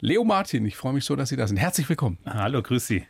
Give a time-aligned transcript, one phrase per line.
[0.00, 1.56] Leo Martin, ich freue mich so, dass Sie da sind.
[1.56, 2.18] Herzlich willkommen.
[2.26, 3.04] Hallo, grüß Sie.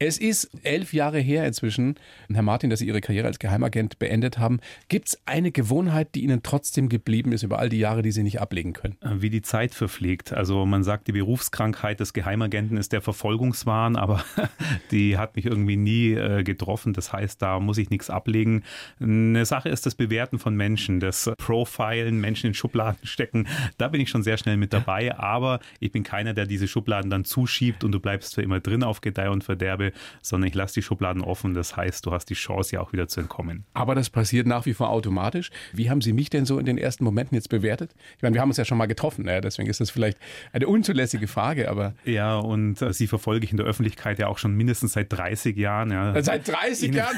[0.00, 1.94] Es ist elf Jahre her inzwischen,
[2.32, 4.58] Herr Martin, dass Sie Ihre Karriere als Geheimagent beendet haben.
[4.88, 8.24] Gibt es eine Gewohnheit, die Ihnen trotzdem geblieben ist über all die Jahre, die Sie
[8.24, 8.96] nicht ablegen können?
[9.04, 10.32] Wie die Zeit verfliegt.
[10.32, 14.24] Also man sagt, die Berufskrankheit des Geheimagenten ist der Verfolgungswahn, aber
[14.90, 16.92] die hat mich irgendwie nie äh, getroffen.
[16.92, 18.64] Das heißt, da muss ich nichts ablegen.
[18.98, 23.46] Eine Sache ist das Bewerten von Menschen, das Profilen, Menschen in Schubladen stecken.
[23.78, 27.10] Da bin ich schon sehr schnell mit dabei, aber ich bin keiner, der diese Schubladen
[27.10, 29.92] dann zuschiebt und du bleibst für immer drin auf Gedeih und Verderbe,
[30.22, 31.54] sondern ich lasse die Schubladen offen.
[31.54, 33.64] Das heißt, du hast die Chance, ja auch wieder zu entkommen.
[33.74, 35.50] Aber das passiert nach wie vor automatisch.
[35.72, 37.94] Wie haben Sie mich denn so in den ersten Momenten jetzt bewertet?
[38.16, 40.18] Ich meine, wir haben uns ja schon mal getroffen, ja, deswegen ist das vielleicht
[40.52, 41.94] eine unzulässige Frage, aber.
[42.04, 45.56] Ja, und äh, Sie verfolge ich in der Öffentlichkeit ja auch schon mindestens seit 30
[45.56, 45.90] Jahren.
[45.90, 46.22] Ja.
[46.22, 47.16] Seit 30 Ihnen, Jahren?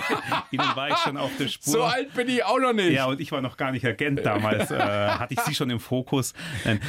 [0.50, 1.72] Ihnen war ich schon auf der Spur.
[1.72, 2.92] So alt bin ich auch noch nicht.
[2.92, 4.70] Ja, und ich war noch gar nicht Agent damals.
[4.70, 6.32] äh, hatte ich Sie schon im Fokus.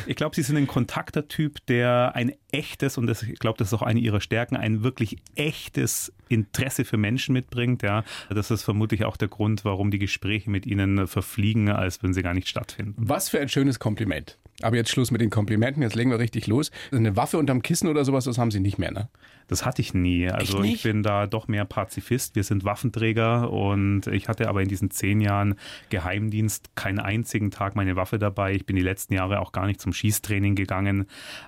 [0.06, 1.28] Ich glaube, Sie sind ein kontakter
[1.68, 5.18] Der ein echtes, und das, ich glaube, das ist auch eine ihrer Stärken, ein wirklich
[5.36, 7.82] echtes Interesse für Menschen mitbringt.
[7.82, 12.14] Ja, das ist vermutlich auch der Grund, warum die Gespräche mit ihnen verfliegen, als wenn
[12.14, 12.94] sie gar nicht stattfinden.
[12.98, 14.38] Was für ein schönes Kompliment.
[14.62, 16.72] Aber jetzt Schluss mit den Komplimenten, jetzt legen wir richtig los.
[16.92, 19.10] Eine Waffe unterm Kissen oder sowas, das haben Sie nicht mehr, ne?
[19.48, 20.30] Das hatte ich nie.
[20.30, 22.36] Also ich bin da doch mehr Pazifist.
[22.36, 25.56] Wir sind Waffenträger und ich hatte aber in diesen zehn Jahren
[25.90, 28.54] Geheimdienst keinen einzigen Tag meine Waffe dabei.
[28.54, 31.06] Ich bin die letzten Jahre auch gar nicht zum Schießtraining gegangen.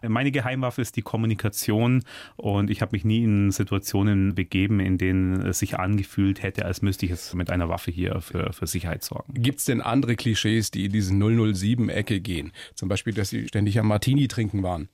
[0.08, 2.04] Meine Geheimwaffe ist die Kommunikation
[2.36, 6.82] und ich habe mich nie in Situationen begeben, in denen es sich angefühlt hätte, als
[6.82, 9.34] müsste ich jetzt mit einer Waffe hier für, für Sicherheit sorgen.
[9.34, 12.52] Gibt es denn andere Klischees, die in diese 007-Ecke gehen?
[12.76, 14.90] Zum Beispiel, dass Sie ständig am Martini trinken waren.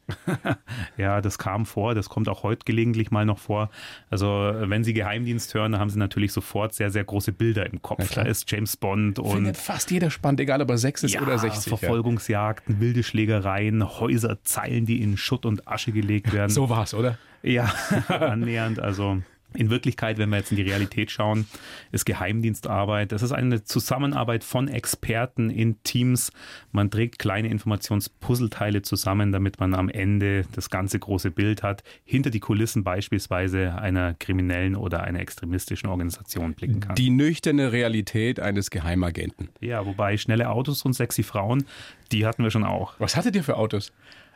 [0.97, 1.95] ja, das kam vor.
[1.95, 3.69] Das kommt auch heute gelegentlich mal noch vor.
[4.09, 7.81] Also, wenn Sie Geheimdienst hören, dann haben Sie natürlich sofort sehr, sehr große Bilder im
[7.81, 8.15] Kopf.
[8.15, 9.31] Ja, da ist James Bond und.
[9.31, 11.69] Findet fast jeder spannend, egal ob er 6 ist ja, oder 60.
[11.69, 16.51] Verfolgungsjagden, wilde Schlägereien, Häuser, Zeilen, die in Schutt und Asche gelegt werden.
[16.51, 17.17] So war's, oder?
[17.41, 17.73] Ja,
[18.07, 18.79] annähernd.
[18.79, 19.21] Also
[19.55, 21.45] in Wirklichkeit, wenn wir jetzt in die Realität schauen,
[21.91, 23.11] ist Geheimdienstarbeit.
[23.11, 26.31] Das ist eine Zusammenarbeit von Experten in Teams.
[26.71, 32.29] Man trägt kleine Informationspuzzleteile zusammen, damit man am Ende das ganze große Bild hat, hinter
[32.29, 36.95] die Kulissen beispielsweise einer kriminellen oder einer extremistischen Organisation blicken kann.
[36.95, 39.49] Die nüchterne Realität eines Geheimagenten.
[39.59, 41.65] Ja, wobei schnelle Autos und sexy Frauen,
[42.11, 42.93] die hatten wir schon auch.
[42.99, 43.91] Was hattet ihr für Autos?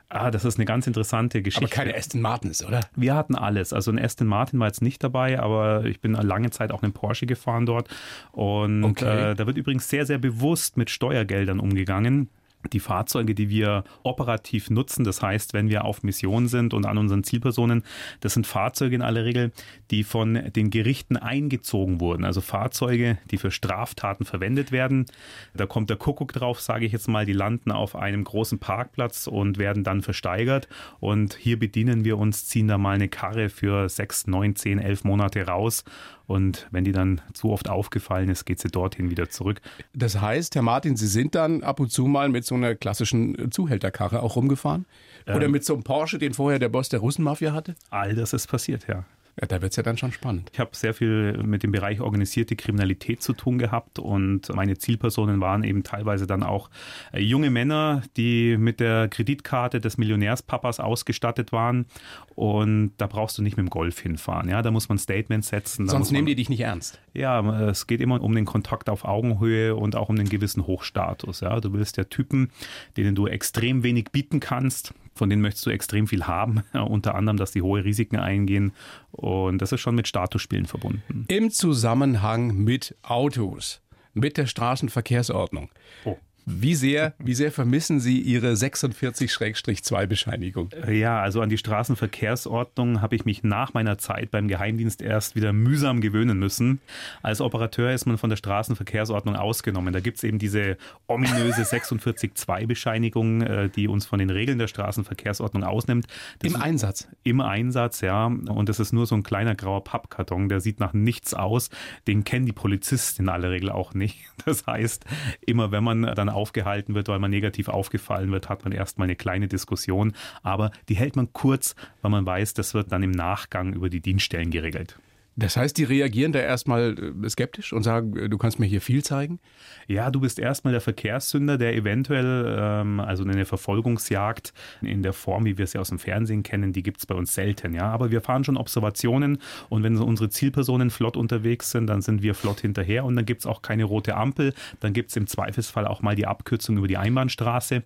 [0.09, 1.65] Ah, das ist eine ganz interessante Geschichte.
[1.65, 2.81] Aber keine Aston Martins, oder?
[2.95, 3.73] Wir hatten alles.
[3.73, 6.93] Also ein Aston Martin war jetzt nicht dabei, aber ich bin lange Zeit auch einen
[6.93, 7.89] Porsche gefahren dort.
[8.31, 9.31] Und okay.
[9.31, 12.29] äh, da wird übrigens sehr, sehr bewusst mit Steuergeldern umgegangen
[12.73, 16.97] die Fahrzeuge, die wir operativ nutzen, das heißt, wenn wir auf Mission sind und an
[16.97, 17.83] unseren Zielpersonen,
[18.19, 19.51] das sind Fahrzeuge in aller Regel,
[19.91, 22.25] die von den Gerichten eingezogen wurden.
[22.25, 25.05] Also Fahrzeuge, die für Straftaten verwendet werden.
[25.53, 29.27] Da kommt der Kuckuck drauf, sage ich jetzt mal, die landen auf einem großen Parkplatz
[29.27, 30.67] und werden dann versteigert.
[30.99, 35.03] Und hier bedienen wir uns, ziehen da mal eine Karre für sechs, neun, zehn, elf
[35.03, 35.83] Monate raus
[36.27, 39.61] und wenn die dann zu oft aufgefallen ist, geht sie dorthin wieder zurück.
[39.93, 43.49] Das heißt, Herr Martin, Sie sind dann ab und zu mal mit so einer klassischen
[43.49, 44.85] Zuhälterkarre auch rumgefahren?
[45.25, 47.75] Oder ähm, mit so einem Porsche, den vorher der Boss der Russenmafia hatte?
[47.89, 49.05] All das ist passiert, ja.
[49.39, 50.49] Ja, da wird es ja dann schon spannend.
[50.51, 55.39] Ich habe sehr viel mit dem Bereich organisierte Kriminalität zu tun gehabt und meine Zielpersonen
[55.39, 56.71] waren eben teilweise dann auch
[57.13, 61.85] äh, junge Männer, die mit der Kreditkarte des Millionärspapas ausgestattet waren
[62.33, 64.49] und da brauchst du nicht mit dem Golf hinfahren.
[64.49, 65.87] Ja, da muss man Statements setzen.
[65.87, 66.99] Sonst nehmen die dich nicht ernst.
[67.13, 71.41] Ja, es geht immer um den Kontakt auf Augenhöhe und auch um den gewissen Hochstatus.
[71.41, 72.49] Ja, du willst ja Typen,
[72.95, 77.37] denen du extrem wenig bieten kannst, von denen möchtest du extrem viel haben, unter anderem,
[77.37, 78.73] dass die hohe Risiken eingehen.
[79.11, 81.25] Und das ist schon mit Statusspielen verbunden.
[81.27, 83.81] Im Zusammenhang mit Autos,
[84.13, 85.69] mit der Straßenverkehrsordnung.
[86.05, 86.17] Oh.
[86.49, 90.69] Wie sehr, wie sehr vermissen Sie Ihre 46-2-Bescheinigung?
[90.89, 95.51] Ja, also an die Straßenverkehrsordnung habe ich mich nach meiner Zeit beim Geheimdienst erst wieder
[95.51, 96.79] mühsam gewöhnen müssen.
[97.21, 99.91] Als Operateur ist man von der Straßenverkehrsordnung ausgenommen.
[99.91, 100.77] Da gibt es eben diese
[101.07, 106.07] ominöse 46-2-Bescheinigung, äh, die uns von den Regeln der Straßenverkehrsordnung ausnimmt.
[106.39, 107.09] Das Im Einsatz?
[107.23, 108.27] Im Einsatz, ja.
[108.27, 111.69] Und das ist nur so ein kleiner grauer Pappkarton, der sieht nach nichts aus.
[112.07, 114.19] Den kennen die Polizisten in aller Regel auch nicht.
[114.45, 115.03] Das heißt,
[115.45, 119.15] immer wenn man dann aufgehalten wird, weil man negativ aufgefallen wird, hat man erstmal eine
[119.15, 120.13] kleine Diskussion.
[120.43, 124.01] Aber die hält man kurz, weil man weiß, das wird dann im Nachgang über die
[124.01, 124.97] Dienststellen geregelt.
[125.39, 128.81] Das heißt, die reagieren da erstmal äh, skeptisch und sagen, äh, du kannst mir hier
[128.81, 129.39] viel zeigen?
[129.87, 134.51] Ja, du bist erstmal der Verkehrssünder, der eventuell, ähm, also eine Verfolgungsjagd
[134.81, 137.13] in der Form, wie wir es ja aus dem Fernsehen kennen, die gibt es bei
[137.13, 137.75] uns selten.
[137.75, 139.37] Ja, aber wir fahren schon Observationen
[139.69, 143.41] und wenn unsere Zielpersonen flott unterwegs sind, dann sind wir flott hinterher und dann gibt
[143.41, 144.55] es auch keine rote Ampel.
[144.79, 147.83] Dann gibt es im Zweifelsfall auch mal die Abkürzung über die Einbahnstraße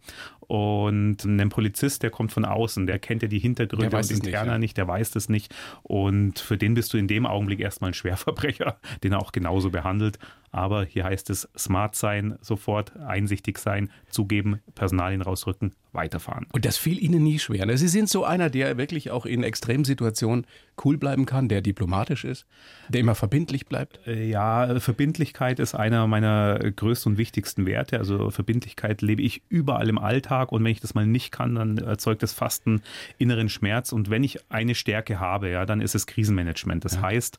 [0.52, 4.52] und ein Polizist, der kommt von außen, der kennt ja die Hintergründe und Interna nicht,
[4.52, 4.58] ja.
[4.58, 5.56] nicht, der weiß das nicht.
[5.82, 9.70] Und für den bist du in dem Augenblick erstmal ein Schwerverbrecher, den er auch genauso
[9.72, 10.20] behandelt.
[10.52, 16.48] Aber hier heißt es smart sein, sofort einsichtig sein, zugeben, Personalien rausrücken, weiterfahren.
[16.52, 17.66] Und das fiel Ihnen nie schwer.
[17.66, 17.78] Ne?
[17.78, 20.46] Sie sind so einer, der wirklich auch in Extremsituationen
[20.84, 22.46] cool bleiben kann, der diplomatisch ist,
[22.90, 24.00] der immer verbindlich bleibt.
[24.08, 28.00] Äh, ja, Verbindlichkeit ist einer meiner größten und wichtigsten Werte.
[28.00, 31.78] Also Verbindlichkeit lebe ich überall im Alltag und wenn ich das mal nicht kann, dann
[31.78, 32.82] erzeugt das fast einen
[33.18, 33.92] inneren Schmerz.
[33.92, 36.86] Und wenn ich eine Stärke habe, ja, dann ist es Krisenmanagement.
[36.86, 37.02] Das ja.
[37.02, 37.38] heißt,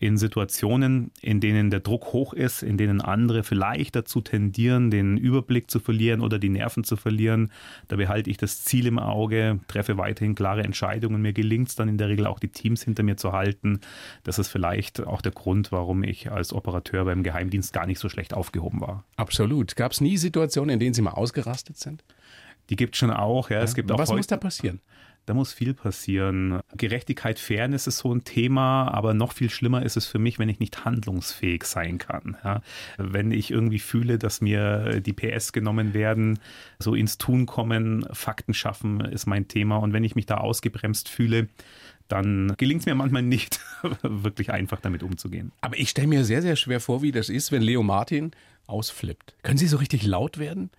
[0.00, 5.16] in Situationen, in denen der Druck hoch ist, in denen andere vielleicht dazu tendieren, den
[5.16, 7.50] Überblick zu verlieren oder die Nerven zu verlieren.
[7.88, 11.22] Da behalte ich das Ziel im Auge, treffe weiterhin klare Entscheidungen.
[11.22, 13.80] Mir gelingt es dann in der Regel auch, die Teams hinter mir zu halten.
[14.22, 18.08] Das ist vielleicht auch der Grund, warum ich als Operateur beim Geheimdienst gar nicht so
[18.08, 19.04] schlecht aufgehoben war.
[19.16, 19.76] Absolut.
[19.76, 22.04] Gab es nie Situationen, in denen Sie mal ausgerastet sind?
[22.70, 23.50] Die gibt es schon auch.
[23.50, 23.58] Ja.
[23.58, 23.62] ja.
[23.62, 24.80] Es gibt auch Was muss da passieren?
[25.26, 26.60] Da muss viel passieren.
[26.76, 30.50] Gerechtigkeit, Fairness ist so ein Thema, aber noch viel schlimmer ist es für mich, wenn
[30.50, 32.36] ich nicht handlungsfähig sein kann.
[32.44, 32.60] Ja,
[32.98, 36.38] wenn ich irgendwie fühle, dass mir die PS genommen werden,
[36.78, 39.76] so ins Tun kommen, Fakten schaffen ist mein Thema.
[39.76, 41.48] Und wenn ich mich da ausgebremst fühle,
[42.08, 43.60] dann gelingt es mir manchmal nicht,
[44.02, 45.52] wirklich einfach damit umzugehen.
[45.62, 48.32] Aber ich stelle mir sehr, sehr schwer vor, wie das ist, wenn Leo Martin
[48.66, 49.34] ausflippt.
[49.42, 50.70] Können Sie so richtig laut werden?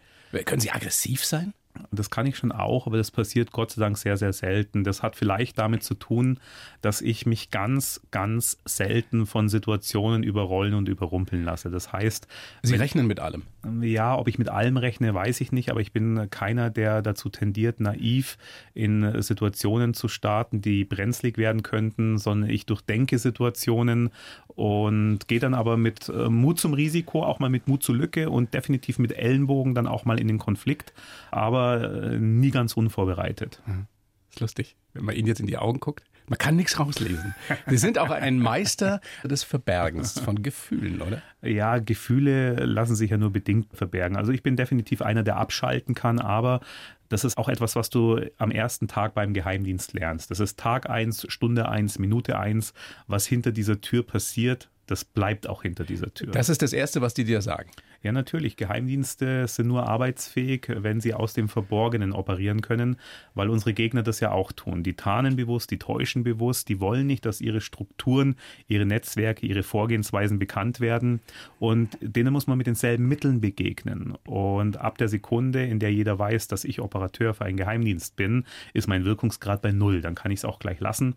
[0.46, 1.54] Können Sie aggressiv sein?
[1.92, 4.84] Das kann ich schon auch, aber das passiert Gott sei Dank sehr, sehr selten.
[4.84, 6.40] Das hat vielleicht damit zu tun,
[6.82, 11.70] dass ich mich ganz, ganz selten von Situationen überrollen und überrumpeln lasse.
[11.70, 12.28] Das heißt.
[12.64, 13.44] Sie wenn, rechnen mit allem?
[13.82, 17.30] Ja, ob ich mit allem rechne, weiß ich nicht, aber ich bin keiner, der dazu
[17.30, 18.38] tendiert, naiv
[18.74, 24.12] in Situationen zu starten, die brenzlig werden könnten, sondern ich durchdenke Situationen
[24.48, 28.30] und gehe dann aber mit äh, Mut zum Risiko, auch mal mit Mut zur Lücke
[28.30, 30.94] und definitiv mit Ellenbogen dann auch mal in den Konflikt.
[31.32, 33.62] Aber äh, nie ganz unvorbereitet.
[33.66, 33.88] Mhm.
[34.30, 36.04] Ist lustig, wenn man Ihnen jetzt in die Augen guckt.
[36.28, 37.36] Man kann nichts rauslesen.
[37.68, 41.22] Sie sind auch ein Meister des Verbergens von Gefühlen, oder?
[41.44, 44.18] Ja, Gefühle lassen sich ja nur bedingt verbergen.
[44.18, 46.62] Also ich bin definitiv einer, der abschalten kann, aber
[47.10, 50.32] das ist auch etwas, was du am ersten Tag beim Geheimdienst lernst.
[50.32, 52.74] Das ist Tag 1, Stunde 1, Minute 1,
[53.06, 56.32] was hinter dieser Tür passiert, das bleibt auch hinter dieser Tür.
[56.32, 57.70] Das ist das Erste, was die dir sagen.
[58.06, 58.56] Ja, natürlich.
[58.56, 62.98] Geheimdienste sind nur arbeitsfähig, wenn sie aus dem Verborgenen operieren können,
[63.34, 64.84] weil unsere Gegner das ja auch tun.
[64.84, 68.36] Die tarnen bewusst, die täuschen bewusst, die wollen nicht, dass ihre Strukturen,
[68.68, 71.20] ihre Netzwerke, ihre Vorgehensweisen bekannt werden.
[71.58, 74.14] Und denen muss man mit denselben Mitteln begegnen.
[74.24, 78.46] Und ab der Sekunde, in der jeder weiß, dass ich Operateur für einen Geheimdienst bin,
[78.76, 80.02] ist mein Wirkungsgrad bei Null.
[80.02, 81.16] Dann kann ich es auch gleich lassen.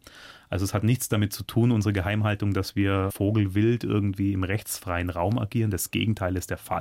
[0.50, 5.10] Also es hat nichts damit zu tun, unsere Geheimhaltung, dass wir vogelwild irgendwie im rechtsfreien
[5.10, 5.70] Raum agieren.
[5.70, 6.77] Das Gegenteil ist der Fall.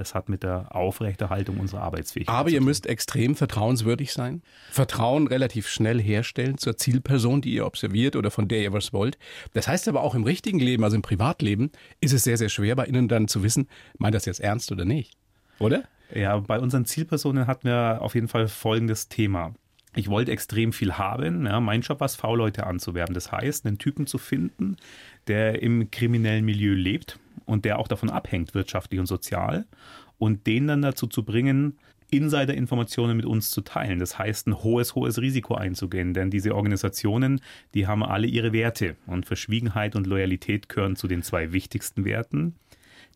[0.00, 5.66] Es hat mit der Aufrechterhaltung unserer Arbeitsfähigkeit Aber ihr müsst extrem vertrauenswürdig sein, Vertrauen relativ
[5.66, 9.16] schnell herstellen zur Zielperson, die ihr observiert oder von der ihr was wollt.
[9.54, 11.70] Das heißt aber auch im richtigen Leben, also im Privatleben,
[12.00, 13.66] ist es sehr, sehr schwer bei Ihnen dann zu wissen,
[13.96, 15.14] meint das jetzt ernst oder nicht,
[15.58, 15.84] oder?
[16.14, 19.54] Ja, bei unseren Zielpersonen hatten wir auf jeden Fall folgendes Thema
[19.94, 21.44] ich wollte extrem viel haben.
[21.46, 23.14] Ja, mein Job war es, V-Leute anzuwerben.
[23.14, 24.76] Das heißt, einen Typen zu finden,
[25.26, 29.66] der im kriminellen Milieu lebt und der auch davon abhängt, wirtschaftlich und sozial,
[30.18, 31.78] und den dann dazu zu bringen,
[32.12, 33.98] Insider-Informationen mit uns zu teilen.
[33.98, 37.40] Das heißt, ein hohes, hohes Risiko einzugehen, denn diese Organisationen,
[37.74, 42.54] die haben alle ihre Werte und Verschwiegenheit und Loyalität gehören zu den zwei wichtigsten Werten.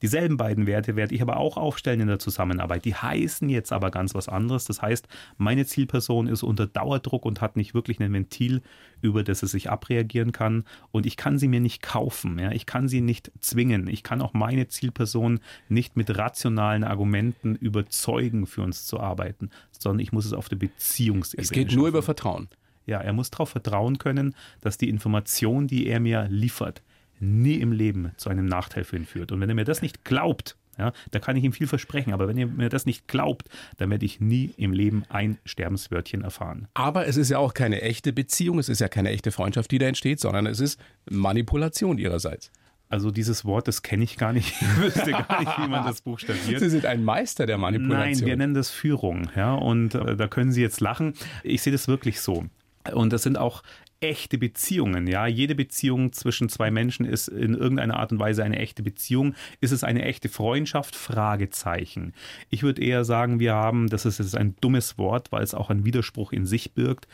[0.02, 2.84] Dieselben beiden Werte werde ich aber auch aufstellen in der Zusammenarbeit.
[2.84, 4.64] Die heißen jetzt aber ganz was anderes.
[4.64, 8.62] Das heißt, meine Zielperson ist unter Dauerdruck und hat nicht wirklich ein Ventil,
[9.00, 10.64] über das es sich abreagieren kann.
[10.90, 12.38] Und ich kann sie mir nicht kaufen.
[12.38, 12.52] Ja?
[12.52, 13.88] Ich kann sie nicht zwingen.
[13.88, 20.00] Ich kann auch meine Zielperson nicht mit rationalen Argumenten überzeugen, für uns zu arbeiten, sondern
[20.00, 21.42] ich muss es auf der Beziehungsebene.
[21.42, 22.48] Es geht nur über Vertrauen.
[22.86, 26.82] Ja, er muss darauf vertrauen können, dass die Information, die er mir liefert,
[27.20, 29.32] nie im Leben zu einem Nachteil für ihn führt.
[29.32, 32.28] Und wenn er mir das nicht glaubt, ja, da kann ich ihm viel versprechen, aber
[32.28, 36.68] wenn er mir das nicht glaubt, dann werde ich nie im Leben ein Sterbenswörtchen erfahren.
[36.74, 39.78] Aber es ist ja auch keine echte Beziehung, es ist ja keine echte Freundschaft, die
[39.78, 42.50] da entsteht, sondern es ist Manipulation ihrerseits.
[42.88, 44.54] Also dieses Wort, das kenne ich gar nicht.
[44.60, 46.60] Ich wüsste gar nicht, wie man das buchstabiert.
[46.60, 48.10] Sie sind ein Meister der Manipulation.
[48.10, 49.28] Nein, wir nennen das Führung.
[49.34, 51.14] Ja, und äh, da können Sie jetzt lachen.
[51.42, 52.44] Ich sehe das wirklich so.
[52.92, 53.62] Und das sind auch
[54.00, 55.06] echte Beziehungen.
[55.06, 59.34] Ja, jede Beziehung zwischen zwei Menschen ist in irgendeiner Art und Weise eine echte Beziehung.
[59.60, 60.96] Ist es eine echte Freundschaft?
[60.96, 62.12] Fragezeichen.
[62.50, 65.70] Ich würde eher sagen, wir haben, das ist jetzt ein dummes Wort, weil es auch
[65.70, 67.08] einen Widerspruch in sich birgt.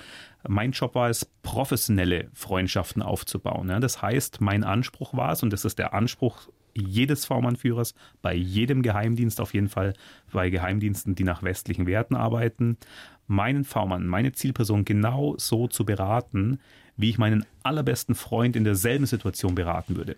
[0.46, 3.68] Mein Job war es, professionelle Freundschaften aufzubauen.
[3.68, 8.34] Ja, das heißt, mein Anspruch war es, und das ist der Anspruch jedes V-Mann-Führers, bei
[8.34, 9.94] jedem Geheimdienst, auf jeden Fall
[10.32, 12.76] bei Geheimdiensten, die nach westlichen Werten arbeiten,
[13.26, 16.58] meinen V-Mann, meine Zielperson genau so zu beraten,
[16.96, 20.16] wie ich meinen allerbesten Freund in derselben Situation beraten würde.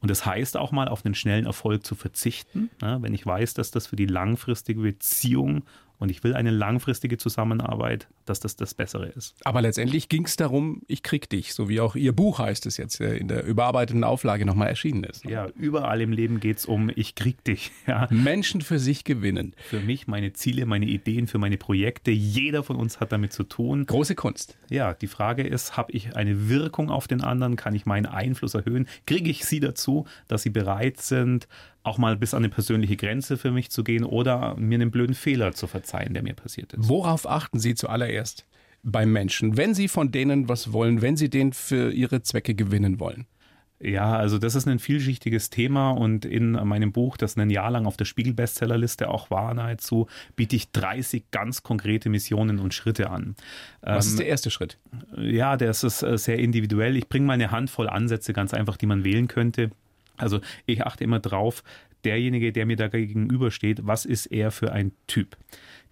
[0.00, 3.54] Und das heißt auch mal auf einen schnellen Erfolg zu verzichten, ne, wenn ich weiß,
[3.54, 5.64] dass das für die langfristige Beziehung
[5.98, 9.34] und ich will eine langfristige Zusammenarbeit, dass das das Bessere ist.
[9.44, 12.76] Aber letztendlich ging es darum, ich krieg dich, so wie auch Ihr Buch heißt es
[12.76, 15.24] jetzt äh, in der überarbeiteten Auflage nochmal erschienen ist.
[15.24, 17.70] Ja, überall im Leben geht es um, ich krieg dich.
[17.86, 18.08] Ja.
[18.10, 19.54] Menschen für sich gewinnen.
[19.68, 22.10] Für mich, meine Ziele, meine Ideen, für meine Projekte.
[22.10, 23.84] Jeder von uns hat damit zu tun.
[23.84, 24.56] Große Kunst.
[24.70, 27.56] Ja, die Frage ist, habe ich eine Wirkung auf den anderen?
[27.56, 28.88] Kann ich meinen Einfluss erhöhen?
[29.06, 31.46] Kriege ich sie dazu, dass sie bereit sind,
[31.84, 35.14] auch mal bis an eine persönliche Grenze für mich zu gehen oder mir einen blöden
[35.14, 36.88] Fehler zu verzeihen, der mir passiert ist.
[36.88, 38.13] Worauf achten Sie zuallererst
[38.82, 43.00] beim Menschen, wenn Sie von denen was wollen, wenn Sie den für Ihre Zwecke gewinnen
[43.00, 43.26] wollen?
[43.80, 47.86] Ja, also das ist ein vielschichtiges Thema und in meinem Buch, das ein Jahr lang
[47.86, 50.06] auf der Spiegel-Bestsellerliste auch war nahezu,
[50.36, 53.34] biete ich 30 ganz konkrete Missionen und Schritte an.
[53.82, 54.78] Was ist der erste Schritt?
[55.16, 56.96] Ja, der ist äh, sehr individuell.
[56.96, 59.70] Ich bringe mal eine Handvoll Ansätze ganz einfach, die man wählen könnte.
[60.16, 61.62] Also ich achte immer drauf,
[62.04, 65.36] derjenige, der mir da gegenübersteht, was ist er für ein Typ?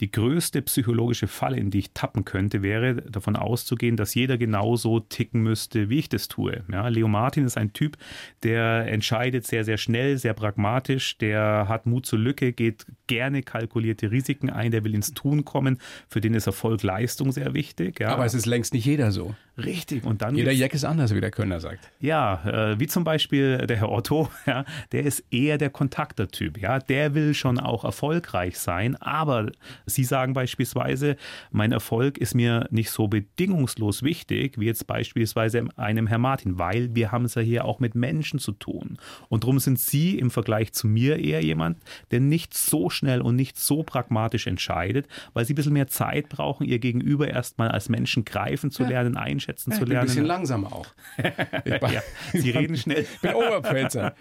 [0.00, 5.00] Die größte psychologische Falle, in die ich tappen könnte, wäre davon auszugehen, dass jeder genauso
[5.00, 6.64] ticken müsste, wie ich das tue.
[6.70, 7.96] Ja, Leo Martin ist ein Typ,
[8.42, 14.11] der entscheidet sehr, sehr schnell, sehr pragmatisch, der hat Mut zur Lücke, geht gerne kalkulierte
[14.11, 15.78] Risiken ein, der will ins Tun kommen.
[16.08, 18.00] Für den ist Erfolg, Leistung sehr wichtig.
[18.00, 18.08] Ja.
[18.08, 19.34] Aber es ist längst nicht jeder so.
[19.58, 20.04] Richtig.
[20.04, 21.90] Und dann Jeder Jack ist anders, wie der Könner sagt.
[22.00, 26.58] Ja, äh, wie zum Beispiel der Herr Otto, ja, der ist eher der Kontaktertyp.
[26.58, 29.52] Ja, der will schon auch erfolgreich sein, aber
[29.86, 31.16] Sie sagen beispielsweise,
[31.50, 36.94] mein Erfolg ist mir nicht so bedingungslos wichtig, wie jetzt beispielsweise einem Herr Martin, weil
[36.94, 38.98] wir haben es ja hier auch mit Menschen zu tun.
[39.28, 41.78] Und darum sind Sie im Vergleich zu mir eher jemand,
[42.10, 46.28] der nicht so schnell und nicht so pragmatisch entscheidet, weil Sie ein bisschen mehr Zeit
[46.28, 50.00] brauchen, Ihr Gegenüber erstmal als Menschen greifen zu lernen, ja einschätzen ja, zu lernen.
[50.00, 50.86] Ein bisschen langsamer auch.
[51.64, 53.02] ja, Sie reden schnell.
[53.02, 54.14] Ich bin Oberpfälzer.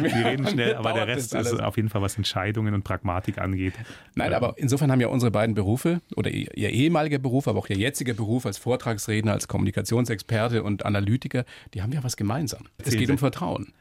[0.00, 3.74] Sie reden schnell, aber der Rest ist auf jeden Fall, was Entscheidungen und Pragmatik angeht.
[4.14, 7.76] Nein, aber insofern haben ja unsere beiden Berufe oder Ihr ehemaliger Beruf, aber auch Ihr
[7.76, 12.64] jetziger Beruf als Vortragsredner, als Kommunikationsexperte und Analytiker, die haben ja was gemeinsam.
[12.78, 13.72] Es geht um Vertrauen.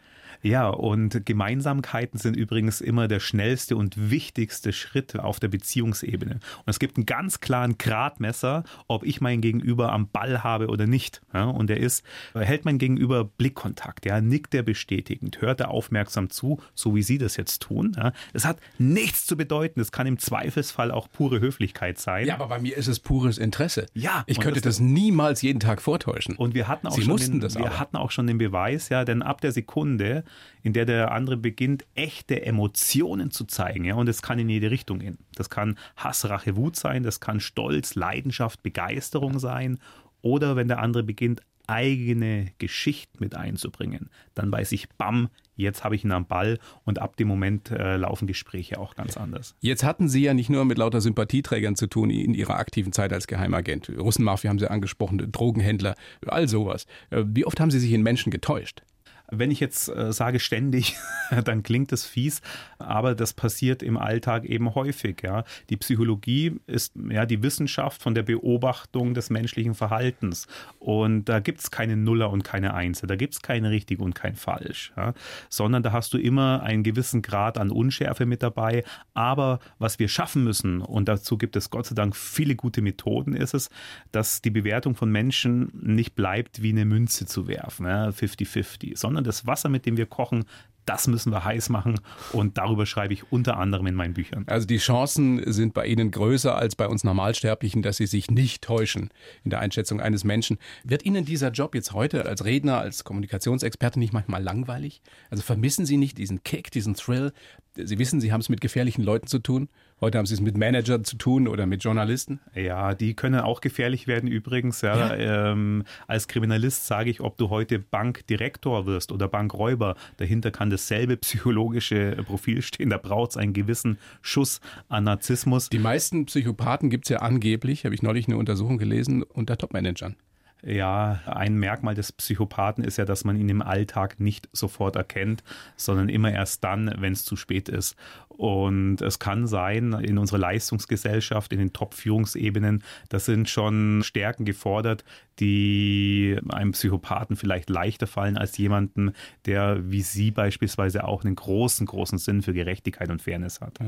[0.42, 6.34] Ja, und Gemeinsamkeiten sind übrigens immer der schnellste und wichtigste Schritt auf der Beziehungsebene.
[6.36, 10.88] Und es gibt einen ganz klaren Gradmesser, ob ich mein Gegenüber am Ball habe oder
[10.88, 11.22] nicht.
[11.34, 12.04] Ja, und er ist,
[12.34, 17.18] hält mein Gegenüber Blickkontakt, ja, nickt er bestätigend, hört er aufmerksam zu, so wie Sie
[17.18, 17.96] das jetzt tun.
[17.98, 18.14] Ja.
[18.34, 19.80] Das hat nichts zu bedeuten.
[19.80, 22.28] Es kann im Zweifelsfall auch pure Höflichkeit sein.
[22.28, 23.88] Ja, aber bei mir ist es pures Interesse.
[23.94, 26.36] Ja, ich könnte das, das, niemals jeden Tag vortäuschen.
[26.36, 27.80] Und wir hatten auch Sie schon mussten den, das wir aber.
[27.80, 30.24] hatten auch schon den Beweis, ja, denn ab der Sekunde,
[30.64, 33.86] in der der andere beginnt, echte Emotionen zu zeigen.
[33.86, 33.96] Ja?
[33.96, 35.18] Und es kann in jede Richtung gehen.
[35.36, 39.80] Das kann Hass, Rache, Wut sein, das kann Stolz, Leidenschaft, Begeisterung sein.
[40.22, 45.96] Oder wenn der andere beginnt, eigene Geschichte mit einzubringen, dann weiß ich, bam, jetzt habe
[45.96, 49.56] ich ihn am Ball und ab dem Moment äh, laufen Gespräche auch ganz anders.
[49.60, 53.12] Jetzt hatten Sie ja nicht nur mit lauter Sympathieträgern zu tun in Ihrer aktiven Zeit
[53.12, 53.92] als Geheimagent.
[53.98, 56.86] Russenmafia haben Sie angesprochen, Drogenhändler, all sowas.
[57.10, 58.82] Äh, wie oft haben Sie sich in Menschen getäuscht?
[59.30, 60.96] Wenn ich jetzt äh, sage ständig,
[61.46, 62.42] dann klingt es fies,
[62.80, 65.22] aber das passiert im Alltag eben häufig.
[65.24, 65.44] Ja.
[65.70, 70.48] Die Psychologie ist ja die Wissenschaft von der Beobachtung des menschlichen Verhaltens.
[70.80, 74.16] Und da gibt es keine Nuller und keine Einser, da gibt es kein richtig und
[74.16, 75.14] kein falsch, ja.
[75.50, 78.84] sondern da hast du immer einen gewissen Grad an Unschärfe mit dabei.
[79.14, 83.34] Aber was wir schaffen müssen, und dazu gibt es Gott sei Dank viele gute Methoden,
[83.34, 83.70] ist es,
[84.12, 89.30] dass die Bewertung von Menschen nicht bleibt, wie eine Münze zu werfen, 50-50, sondern sondern
[89.30, 90.46] das Wasser, mit dem wir kochen,
[90.86, 92.00] das müssen wir heiß machen
[92.32, 94.46] und darüber schreibe ich unter anderem in meinen Büchern.
[94.48, 98.64] Also die Chancen sind bei Ihnen größer als bei uns Normalsterblichen, dass Sie sich nicht
[98.64, 99.10] täuschen
[99.44, 100.58] in der Einschätzung eines Menschen.
[100.86, 105.02] Wird Ihnen dieser Job jetzt heute als Redner, als Kommunikationsexperte nicht manchmal langweilig?
[105.30, 107.34] Also vermissen Sie nicht diesen Kick, diesen Thrill,
[107.76, 109.68] Sie wissen, Sie haben es mit gefährlichen Leuten zu tun.
[110.00, 112.40] Heute haben Sie es mit Managern zu tun oder mit Journalisten.
[112.54, 114.82] Ja, die können auch gefährlich werden übrigens.
[114.82, 115.16] Ja.
[115.16, 115.52] ja.
[115.52, 121.18] Ähm, als Kriminalist sage ich, ob du heute Bankdirektor wirst oder Bankräuber, dahinter kann dasselbe
[121.18, 122.92] psychologische Profil stehen.
[122.92, 125.70] Da braucht es einen gewissen Schuss an Narzissmus.
[125.70, 130.16] Die meisten Psychopathen gibt es ja angeblich, habe ich neulich eine Untersuchung gelesen, unter Topmanagern.
[130.64, 135.44] Ja, ein Merkmal des Psychopathen ist ja, dass man ihn im Alltag nicht sofort erkennt,
[135.76, 137.96] sondern immer erst dann, wenn es zu spät ist.
[138.28, 145.04] Und es kann sein, in unserer Leistungsgesellschaft, in den Top-Führungsebenen, da sind schon Stärken gefordert,
[145.40, 149.14] die einem Psychopathen vielleicht leichter fallen als jemanden,
[149.46, 153.80] der wie Sie beispielsweise auch einen großen, großen Sinn für Gerechtigkeit und Fairness hat.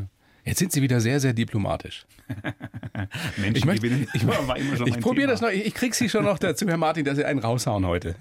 [0.49, 2.07] Jetzt sind Sie wieder sehr, sehr diplomatisch.
[3.37, 5.49] Menschen ich möchte, ich, ich, ich probiere das noch.
[5.49, 8.15] Ich, ich kriege Sie schon noch dazu, Herr Martin, dass Sie einen raushauen heute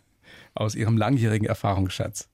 [0.54, 2.28] aus Ihrem langjährigen Erfahrungsschatz.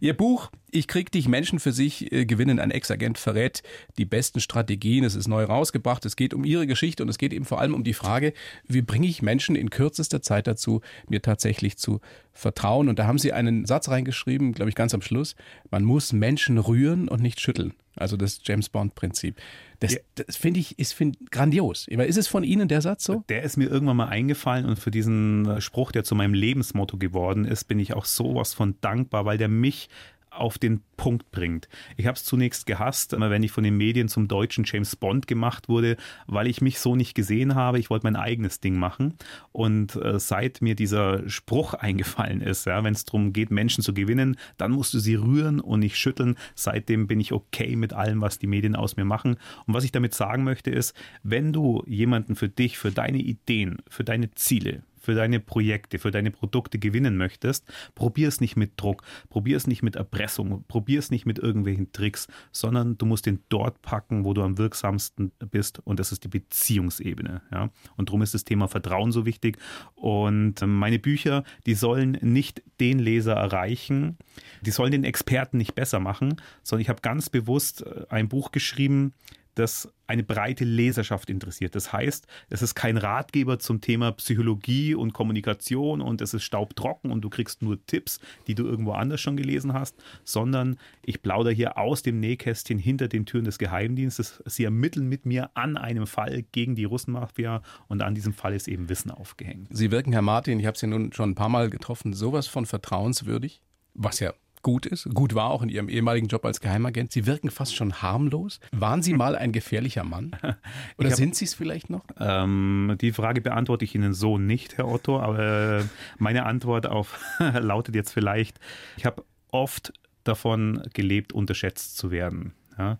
[0.00, 3.62] Ihr Buch Ich krieg dich Menschen für sich äh, gewinnen, ein Ex-Agent verrät
[3.96, 5.04] die besten Strategien.
[5.04, 6.04] Es ist neu rausgebracht.
[6.04, 8.32] Es geht um Ihre Geschichte und es geht eben vor allem um die Frage,
[8.66, 12.00] wie bringe ich Menschen in kürzester Zeit dazu, mir tatsächlich zu
[12.32, 12.88] vertrauen.
[12.88, 15.36] Und da haben Sie einen Satz reingeschrieben, glaube ich, ganz am Schluss.
[15.70, 17.74] Man muss Menschen rühren und nicht schütteln.
[17.96, 19.36] Also das James Bond-Prinzip.
[19.80, 20.00] Das, ja.
[20.14, 21.86] das finde ich ist find, grandios.
[21.88, 23.24] Ist es von Ihnen der Satz so?
[23.28, 27.44] Der ist mir irgendwann mal eingefallen und für diesen Spruch, der zu meinem Lebensmotto geworden
[27.44, 29.88] ist, bin ich auch sowas von dankbar, weil der mich
[30.38, 31.68] auf den Punkt bringt.
[31.96, 35.68] Ich habe es zunächst gehasst, wenn ich von den Medien zum deutschen James Bond gemacht
[35.68, 37.78] wurde, weil ich mich so nicht gesehen habe.
[37.78, 39.14] Ich wollte mein eigenes Ding machen.
[39.52, 43.94] Und äh, seit mir dieser Spruch eingefallen ist, ja, wenn es darum geht, Menschen zu
[43.94, 46.36] gewinnen, dann musst du sie rühren und nicht schütteln.
[46.54, 49.36] Seitdem bin ich okay mit allem, was die Medien aus mir machen.
[49.66, 53.78] Und was ich damit sagen möchte, ist, wenn du jemanden für dich, für deine Ideen,
[53.88, 58.72] für deine Ziele, für deine Projekte, für deine Produkte gewinnen möchtest, probier es nicht mit
[58.76, 63.26] Druck, probier es nicht mit Erpressung, probier es nicht mit irgendwelchen Tricks, sondern du musst
[63.26, 67.40] ihn dort packen, wo du am wirksamsten bist und das ist die Beziehungsebene.
[67.50, 67.70] Ja?
[67.96, 69.56] Und darum ist das Thema Vertrauen so wichtig
[69.94, 74.18] und meine Bücher, die sollen nicht den Leser erreichen,
[74.60, 79.14] die sollen den Experten nicht besser machen, sondern ich habe ganz bewusst ein Buch geschrieben,
[79.58, 81.74] das eine breite Leserschaft interessiert.
[81.74, 87.10] Das heißt, es ist kein Ratgeber zum Thema Psychologie und Kommunikation und es ist staubtrocken
[87.10, 91.52] und du kriegst nur Tipps, die du irgendwo anders schon gelesen hast, sondern ich plaudere
[91.52, 94.42] hier aus dem Nähkästchen hinter den Türen des Geheimdienstes.
[94.46, 98.68] Sie ermitteln mit mir an einem Fall gegen die Russenmafia und an diesem Fall ist
[98.68, 99.68] eben Wissen aufgehängt.
[99.70, 102.64] Sie wirken, Herr Martin, ich habe Sie nun schon ein paar Mal getroffen, sowas von
[102.64, 103.60] vertrauenswürdig,
[103.94, 107.12] was ja gut ist, gut war auch in Ihrem ehemaligen Job als Geheimagent.
[107.12, 108.60] Sie wirken fast schon harmlos.
[108.72, 110.32] Waren Sie mal ein gefährlicher Mann?
[110.98, 112.04] Oder hab, sind Sie es vielleicht noch?
[112.18, 115.84] Ähm, die Frage beantworte ich Ihnen so nicht, Herr Otto, aber äh,
[116.18, 118.58] meine Antwort auf lautet jetzt vielleicht,
[118.96, 119.92] ich habe oft
[120.24, 122.52] davon gelebt, unterschätzt zu werden.
[122.78, 122.98] Ja?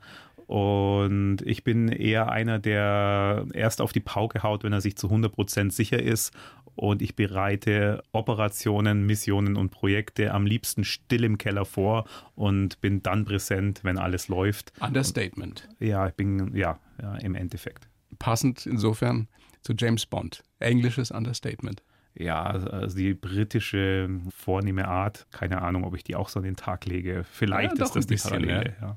[0.48, 5.08] Und ich bin eher einer, der erst auf die Pauke haut, wenn er sich zu
[5.08, 6.32] 100% sicher ist.
[6.78, 12.04] Und ich bereite Operationen, Missionen und Projekte am liebsten still im Keller vor
[12.36, 14.72] und bin dann präsent, wenn alles läuft.
[14.78, 15.68] Understatement.
[15.80, 17.88] Ja, ich bin, ja, ja im Endeffekt.
[18.20, 19.26] Passend insofern
[19.62, 20.44] zu James Bond.
[20.60, 21.82] Englisches Understatement.
[22.14, 26.54] Ja, also die britische vornehme Art, keine Ahnung, ob ich die auch so an den
[26.54, 27.24] Tag lege.
[27.28, 28.76] Vielleicht ja, ist das die Parallele.
[28.80, 28.96] Ja.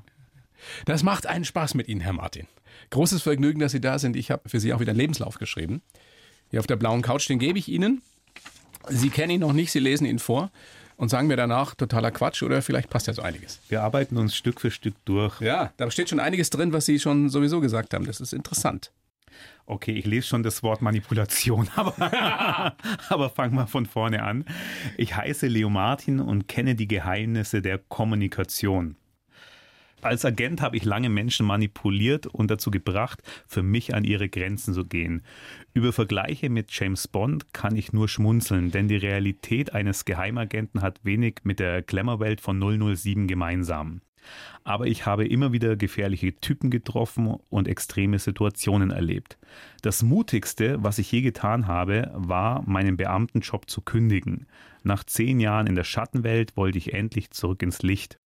[0.84, 2.46] Das macht einen Spaß mit Ihnen, Herr Martin.
[2.90, 4.14] Großes Vergnügen, dass Sie da sind.
[4.14, 5.82] Ich habe für Sie auch wieder einen Lebenslauf geschrieben.
[6.52, 8.02] Hier auf der blauen Couch, den gebe ich Ihnen.
[8.88, 10.50] Sie kennen ihn noch nicht, Sie lesen ihn vor
[10.96, 13.58] und sagen mir danach totaler Quatsch oder vielleicht passt ja so einiges.
[13.70, 15.40] Wir arbeiten uns Stück für Stück durch.
[15.40, 18.04] Ja, da steht schon einiges drin, was Sie schon sowieso gesagt haben.
[18.04, 18.92] Das ist interessant.
[19.64, 22.76] Okay, ich lese schon das Wort Manipulation, aber,
[23.08, 24.44] aber fangen wir von vorne an.
[24.98, 28.96] Ich heiße Leo Martin und kenne die Geheimnisse der Kommunikation.
[30.02, 34.74] Als Agent habe ich lange Menschen manipuliert und dazu gebracht, für mich an ihre Grenzen
[34.74, 35.22] zu gehen.
[35.74, 41.04] Über Vergleiche mit James Bond kann ich nur schmunzeln, denn die Realität eines Geheimagenten hat
[41.04, 44.00] wenig mit der Glamour-Welt von 007 gemeinsam.
[44.64, 49.38] Aber ich habe immer wieder gefährliche Typen getroffen und extreme Situationen erlebt.
[49.82, 54.46] Das Mutigste, was ich je getan habe, war, meinen Beamtenjob zu kündigen.
[54.82, 58.18] Nach zehn Jahren in der Schattenwelt wollte ich endlich zurück ins Licht.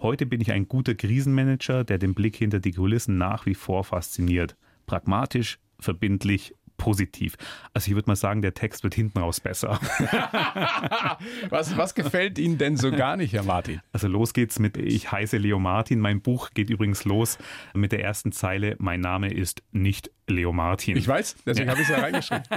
[0.00, 3.84] Heute bin ich ein guter Krisenmanager, der den Blick hinter die Kulissen nach wie vor
[3.84, 4.56] fasziniert.
[4.86, 7.36] Pragmatisch, verbindlich, positiv.
[7.74, 9.78] Also ich würde mal sagen, der Text wird hinten raus besser.
[11.48, 13.80] was, was gefällt Ihnen denn so gar nicht, Herr Martin?
[13.92, 16.00] Also los geht's mit Ich heiße Leo Martin.
[16.00, 17.38] Mein Buch geht übrigens los
[17.72, 20.96] mit der ersten Zeile Mein Name ist nicht Leo Martin.
[20.96, 21.72] Ich weiß, deswegen ja.
[21.72, 22.42] habe ich es ja reingeschrieben.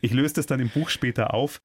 [0.00, 1.60] Ich löse das dann im Buch später auf.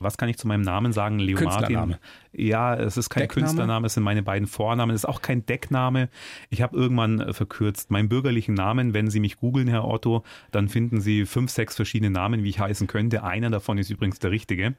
[0.00, 1.18] Was kann ich zu meinem Namen sagen?
[1.18, 1.96] Leo Martin.
[2.32, 3.46] Ja, es ist kein Deckname?
[3.46, 4.94] Künstlername, es sind meine beiden Vornamen.
[4.94, 6.08] Es ist auch kein Deckname.
[6.48, 8.94] Ich habe irgendwann äh, verkürzt meinen bürgerlichen Namen.
[8.94, 12.60] Wenn Sie mich googeln, Herr Otto, dann finden Sie fünf, sechs verschiedene Namen, wie ich
[12.60, 13.24] heißen könnte.
[13.24, 14.74] Einer davon ist übrigens der richtige.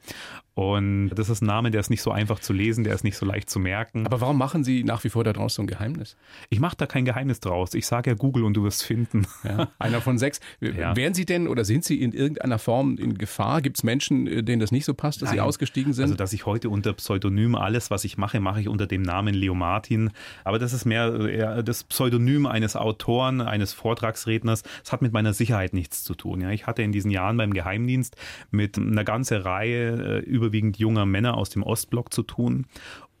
[0.54, 3.16] Und das ist ein Name, der ist nicht so einfach zu lesen, der ist nicht
[3.16, 4.06] so leicht zu merken.
[4.06, 6.16] Aber warum machen Sie nach wie vor daraus so ein Geheimnis?
[6.48, 7.74] Ich mache da kein Geheimnis draus.
[7.74, 9.26] Ich sage ja Google und du wirst finden.
[9.44, 10.40] Ja, einer von sechs.
[10.62, 10.96] Ja.
[10.96, 13.60] Wären Sie denn oder sind Sie in irgendeiner Form in Gefahr?
[13.60, 15.38] Gibt es Menschen, äh, denen das nicht so passt, dass Nein.
[15.38, 16.04] Sie ausgestiegen sind?
[16.04, 19.34] Also, dass ich heute unter Pseudonym alles, was ich mache, mache ich unter dem Namen
[19.34, 20.10] Leo Martin.
[20.44, 24.62] Aber das ist mehr das Pseudonym eines Autoren, eines Vortragsredners.
[24.82, 26.40] Das hat mit meiner Sicherheit nichts zu tun.
[26.40, 28.16] Ja, ich hatte in diesen Jahren beim Geheimdienst
[28.50, 32.66] mit einer ganzen Reihe äh, überwiegend junger Männer aus dem Ostblock zu tun.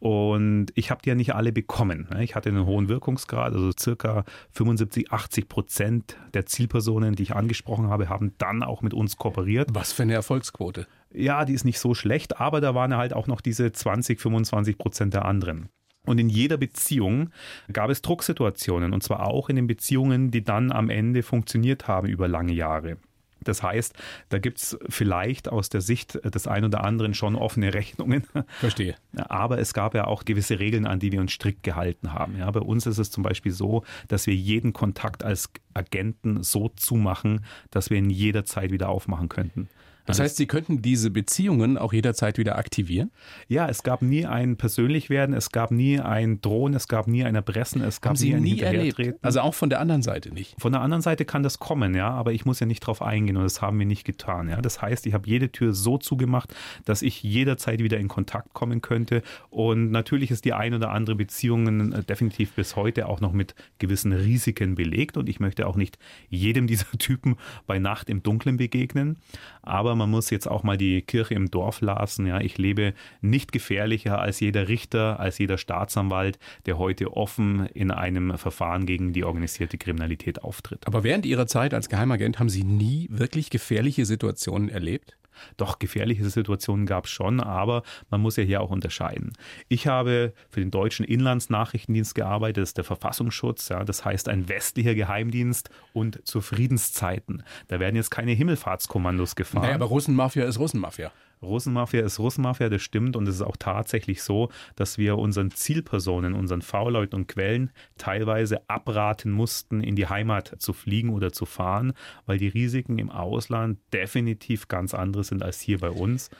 [0.02, 2.08] Und ich habe die ja nicht alle bekommen.
[2.18, 7.88] Ich hatte einen hohen Wirkungsgrad, also circa 75, 80 Prozent der Zielpersonen, die ich angesprochen
[7.88, 9.68] habe, haben dann auch mit uns kooperiert.
[9.74, 10.88] Was für eine Erfolgsquote?
[11.14, 14.78] Ja, die ist nicht so schlecht, aber da waren halt auch noch diese 20, 25
[14.78, 15.68] Prozent der anderen.
[16.04, 17.30] Und in jeder Beziehung
[17.72, 22.08] gab es Drucksituationen, und zwar auch in den Beziehungen, die dann am Ende funktioniert haben
[22.08, 22.96] über lange Jahre.
[23.44, 23.94] Das heißt,
[24.28, 28.24] da gibt es vielleicht aus der Sicht des einen oder anderen schon offene Rechnungen.
[28.60, 28.94] Verstehe.
[29.16, 32.38] Aber es gab ja auch gewisse Regeln, an die wir uns strikt gehalten haben.
[32.38, 36.68] Ja, bei uns ist es zum Beispiel so, dass wir jeden Kontakt als Agenten so
[36.68, 39.68] zumachen, dass wir ihn jederzeit wieder aufmachen könnten.
[40.06, 43.10] Das heißt, Sie könnten diese Beziehungen auch jederzeit wieder aktivieren?
[43.48, 47.34] Ja, es gab nie ein Persönlichwerden, es gab nie ein Drohen, es gab nie ein
[47.34, 49.00] Erpressen, es gab Haben Sie nie, nie erlebt?
[49.22, 50.54] Also auch von der anderen Seite nicht?
[50.60, 53.36] Von der anderen Seite kann das kommen, ja, aber ich muss ja nicht drauf eingehen
[53.36, 54.60] und das haben wir nicht getan, ja.
[54.60, 58.80] Das heißt, ich habe jede Tür so zugemacht, dass ich jederzeit wieder in Kontakt kommen
[58.82, 63.32] könnte und natürlich ist die ein oder andere Beziehung äh, definitiv bis heute auch noch
[63.32, 67.36] mit gewissen Risiken belegt und ich möchte auch nicht jedem dieser Typen
[67.66, 69.18] bei Nacht im Dunkeln begegnen,
[69.62, 72.26] aber aber man muss jetzt auch mal die Kirche im Dorf lassen.
[72.26, 77.90] Ja, ich lebe nicht gefährlicher als jeder Richter, als jeder Staatsanwalt, der heute offen in
[77.90, 80.86] einem Verfahren gegen die organisierte Kriminalität auftritt.
[80.86, 85.16] Aber während Ihrer Zeit als Geheimagent haben Sie nie wirklich gefährliche Situationen erlebt?
[85.56, 89.32] Doch, gefährliche Situationen gab es schon, aber man muss ja hier auch unterscheiden.
[89.68, 94.48] Ich habe für den deutschen Inlandsnachrichtendienst gearbeitet, das ist der Verfassungsschutz, ja, das heißt ein
[94.48, 97.42] westlicher Geheimdienst und zu Friedenszeiten.
[97.68, 99.62] Da werden jetzt keine Himmelfahrtskommandos gefahren.
[99.62, 101.12] Naja, aber Russenmafia ist Russenmafia.
[101.42, 103.16] Russenmafia ist Russenmafia, das stimmt.
[103.16, 108.68] Und es ist auch tatsächlich so, dass wir unseren Zielpersonen, unseren V-Leuten und Quellen teilweise
[108.68, 111.92] abraten mussten, in die Heimat zu fliegen oder zu fahren,
[112.26, 116.30] weil die Risiken im Ausland definitiv ganz andere sind als hier bei uns.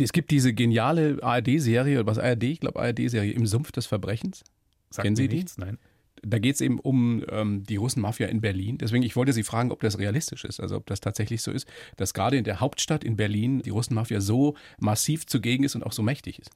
[0.00, 4.42] Es gibt diese geniale ARD-Serie, was ARD, ich glaube ARD-Serie im Sumpf des Verbrechens.
[4.90, 5.36] Sagt Kennen Sie die?
[5.36, 5.58] Nichts?
[5.58, 5.78] Nein
[6.22, 8.78] da geht es eben um ähm, die Russenmafia in Berlin.
[8.78, 11.66] Deswegen, ich wollte Sie fragen, ob das realistisch ist, also ob das tatsächlich so ist,
[11.96, 15.92] dass gerade in der Hauptstadt in Berlin die Russenmafia so massiv zugegen ist und auch
[15.92, 16.50] so mächtig ist.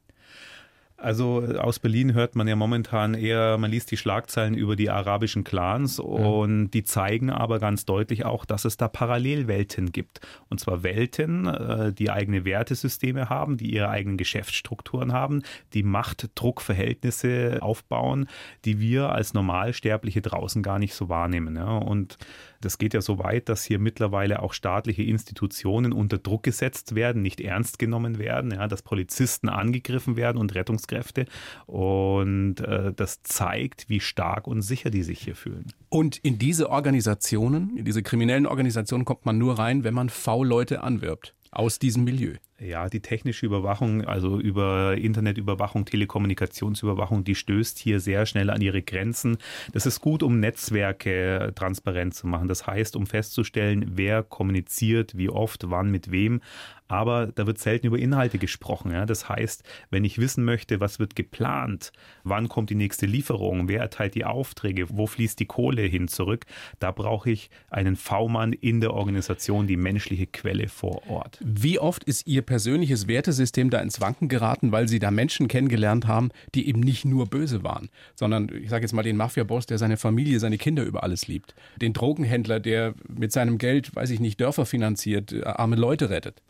[0.98, 5.44] Also aus Berlin hört man ja momentan eher, man liest die Schlagzeilen über die arabischen
[5.44, 6.68] Clans und ja.
[6.68, 10.20] die zeigen aber ganz deutlich auch, dass es da Parallelwelten gibt.
[10.48, 15.42] Und zwar Welten, äh, die eigene Wertesysteme haben, die ihre eigenen Geschäftsstrukturen haben,
[15.74, 18.26] die Machtdruckverhältnisse aufbauen,
[18.64, 21.58] die wir als Normalsterbliche draußen gar nicht so wahrnehmen.
[21.58, 22.16] Und
[22.60, 27.22] das geht ja so weit, dass hier mittlerweile auch staatliche Institutionen unter Druck gesetzt werden,
[27.22, 30.54] nicht ernst genommen werden, dass Polizisten angegriffen werden und
[30.86, 31.26] Rettungskräfte.
[31.66, 35.66] Und äh, das zeigt, wie stark und sicher die sich hier fühlen.
[35.88, 40.82] Und in diese Organisationen, in diese kriminellen Organisationen kommt man nur rein, wenn man V-Leute
[40.82, 42.34] anwirbt aus diesem Milieu.
[42.58, 48.82] Ja, die technische Überwachung, also über Internetüberwachung, Telekommunikationsüberwachung, die stößt hier sehr schnell an ihre
[48.82, 49.36] Grenzen.
[49.72, 52.48] Das ist gut, um Netzwerke transparent zu machen.
[52.48, 56.40] Das heißt, um festzustellen, wer kommuniziert, wie oft, wann, mit wem
[56.88, 58.92] aber da wird selten über Inhalte gesprochen.
[58.92, 59.06] Ja?
[59.06, 61.92] Das heißt, wenn ich wissen möchte, was wird geplant,
[62.24, 66.46] wann kommt die nächste Lieferung, wer erteilt die Aufträge, wo fließt die Kohle hin zurück,
[66.78, 71.38] da brauche ich einen V-Mann in der Organisation, die menschliche Quelle vor Ort.
[71.44, 76.06] Wie oft ist Ihr persönliches Wertesystem da ins Wanken geraten, weil Sie da Menschen kennengelernt
[76.06, 79.78] haben, die eben nicht nur böse waren, sondern ich sage jetzt mal den Mafia-Boss, der
[79.78, 84.20] seine Familie, seine Kinder über alles liebt, den Drogenhändler, der mit seinem Geld, weiß ich
[84.20, 86.42] nicht, Dörfer finanziert, arme Leute rettet.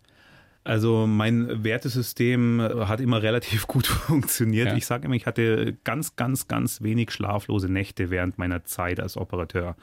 [0.66, 4.68] Also mein Wertesystem hat immer relativ gut funktioniert.
[4.68, 4.76] Ja.
[4.76, 9.16] Ich sage immer, ich hatte ganz, ganz, ganz wenig schlaflose Nächte während meiner Zeit als
[9.16, 9.76] Operateur.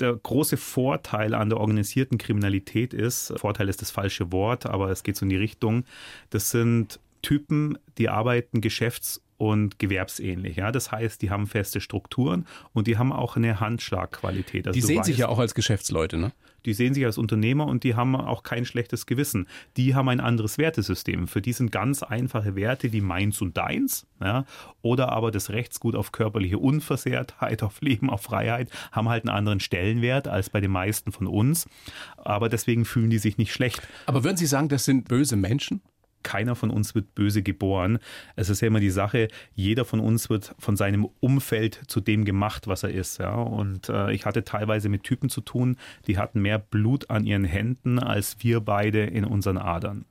[0.00, 5.04] Der große Vorteil an der organisierten Kriminalität ist, Vorteil ist das falsche Wort, aber es
[5.04, 5.84] geht so in die Richtung,
[6.30, 10.56] das sind Typen, die arbeiten geschäfts- und gewerbsähnlich.
[10.56, 10.72] Ja?
[10.72, 14.66] Das heißt, die haben feste Strukturen und die haben auch eine Handschlagqualität.
[14.66, 16.32] Also die sehen weißt, sich ja auch als Geschäftsleute, ne?
[16.66, 19.46] Die sehen sich als Unternehmer und die haben auch kein schlechtes Gewissen.
[19.76, 21.28] Die haben ein anderes Wertesystem.
[21.28, 24.44] Für die sind ganz einfache Werte wie meins und deins, ja?
[24.82, 29.60] oder aber das Rechtsgut auf körperliche Unversehrtheit, auf Leben, auf Freiheit, haben halt einen anderen
[29.60, 31.68] Stellenwert als bei den meisten von uns.
[32.16, 33.80] Aber deswegen fühlen die sich nicht schlecht.
[34.06, 35.82] Aber würden Sie sagen, das sind böse Menschen?
[36.26, 38.00] Keiner von uns wird böse geboren.
[38.34, 42.24] Es ist ja immer die Sache, jeder von uns wird von seinem Umfeld zu dem
[42.24, 43.18] gemacht, was er ist.
[43.18, 43.36] Ja?
[43.36, 45.76] Und äh, ich hatte teilweise mit Typen zu tun,
[46.08, 50.04] die hatten mehr Blut an ihren Händen als wir beide in unseren Adern.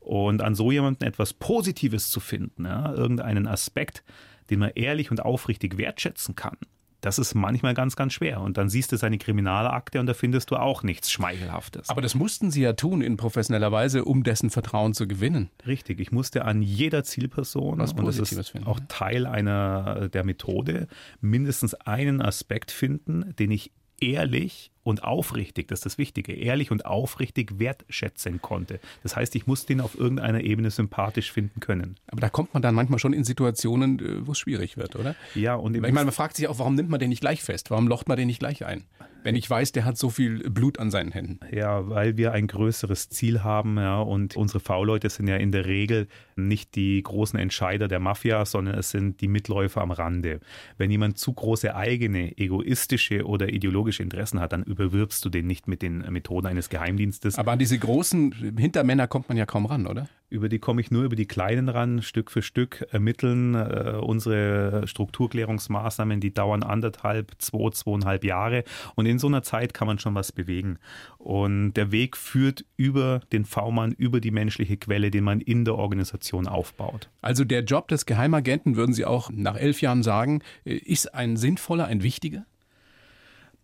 [0.00, 2.92] Und an so jemanden etwas Positives zu finden, ja?
[2.92, 4.04] irgendeinen Aspekt,
[4.50, 6.58] den man ehrlich und aufrichtig wertschätzen kann,
[7.04, 8.40] das ist manchmal ganz, ganz schwer.
[8.40, 11.90] Und dann siehst du seine Kriminalakte und da findest du auch nichts Schmeichelhaftes.
[11.90, 15.50] Aber das mussten Sie ja tun in professioneller Weise, um dessen Vertrauen zu gewinnen.
[15.66, 16.00] Richtig.
[16.00, 18.66] Ich musste an jeder Zielperson, Was und das ist finden.
[18.66, 20.88] auch Teil einer der Methode,
[21.20, 26.86] mindestens einen Aspekt finden, den ich ehrlich und aufrichtig, das ist das Wichtige, ehrlich und
[26.86, 28.78] aufrichtig wertschätzen konnte.
[29.02, 31.96] Das heißt, ich musste ihn auf irgendeiner Ebene sympathisch finden können.
[32.06, 35.16] Aber da kommt man dann manchmal schon in Situationen, äh, wo es schwierig wird, oder?
[35.34, 37.70] Ja, und ich meine, man fragt sich auch, warum nimmt man den nicht gleich fest?
[37.70, 38.84] Warum locht man den nicht gleich ein?
[39.24, 41.40] Wenn ich weiß, der hat so viel Blut an seinen Händen.
[41.50, 45.64] Ja, weil wir ein größeres Ziel haben, ja, und unsere V-Leute sind ja in der
[45.64, 50.40] Regel nicht die großen Entscheider der Mafia, sondern es sind die Mitläufer am Rande.
[50.76, 55.68] Wenn jemand zu große eigene, egoistische oder ideologische Interessen hat, dann überwirbst du den nicht
[55.68, 57.38] mit den Methoden eines Geheimdienstes.
[57.38, 60.08] Aber an diese großen Hintermänner kommt man ja kaum ran, oder?
[60.30, 63.54] Über die komme ich nur über die kleinen ran, Stück für Stück ermitteln.
[63.54, 68.64] Äh, unsere Strukturklärungsmaßnahmen, die dauern anderthalb, zwei, zweieinhalb Jahre.
[68.96, 70.78] Und in so einer Zeit kann man schon was bewegen.
[71.18, 75.76] Und der Weg führt über den V-Mann, über die menschliche Quelle, den man in der
[75.76, 77.10] Organisation aufbaut.
[77.22, 81.36] Also der Job des Geheimagenten, würden Sie auch nach elf Jahren sagen, äh, ist ein
[81.36, 82.44] sinnvoller, ein wichtiger?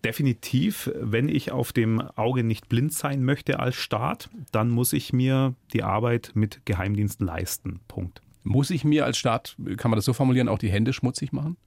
[0.05, 5.13] Definitiv, wenn ich auf dem Auge nicht blind sein möchte als Staat, dann muss ich
[5.13, 7.81] mir die Arbeit mit Geheimdiensten leisten.
[7.87, 8.23] Punkt.
[8.43, 11.59] Muss ich mir als Staat, kann man das so formulieren, auch die Hände schmutzig machen?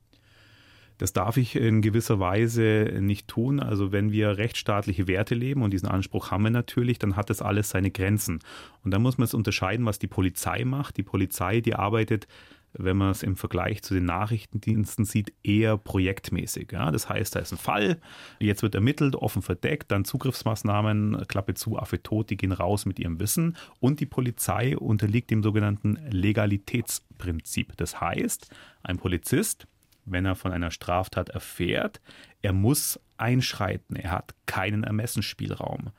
[0.98, 3.60] Das darf ich in gewisser Weise nicht tun.
[3.60, 7.42] Also wenn wir rechtsstaatliche Werte leben und diesen Anspruch haben wir natürlich, dann hat das
[7.42, 8.40] alles seine Grenzen.
[8.84, 10.98] Und da muss man es unterscheiden, was die Polizei macht.
[10.98, 12.28] Die Polizei, die arbeitet
[12.74, 16.72] wenn man es im Vergleich zu den Nachrichtendiensten sieht, eher projektmäßig.
[16.72, 16.92] Ja?
[16.92, 18.00] Das heißt, da ist ein Fall,
[18.40, 23.00] jetzt wird ermittelt, offen verdeckt, dann Zugriffsmaßnahmen, Klappe zu, Affe tot, die gehen raus mit
[23.00, 27.78] ihrem Wissen und die Polizei unterliegt dem sogenannten Legalitätsprinzip.
[27.78, 28.50] Das heißt,
[28.82, 29.68] ein Polizist,
[30.06, 32.02] wenn er von einer Straftat erfährt,
[32.42, 35.92] er muss einschreiten, er hat keinen Ermessensspielraum.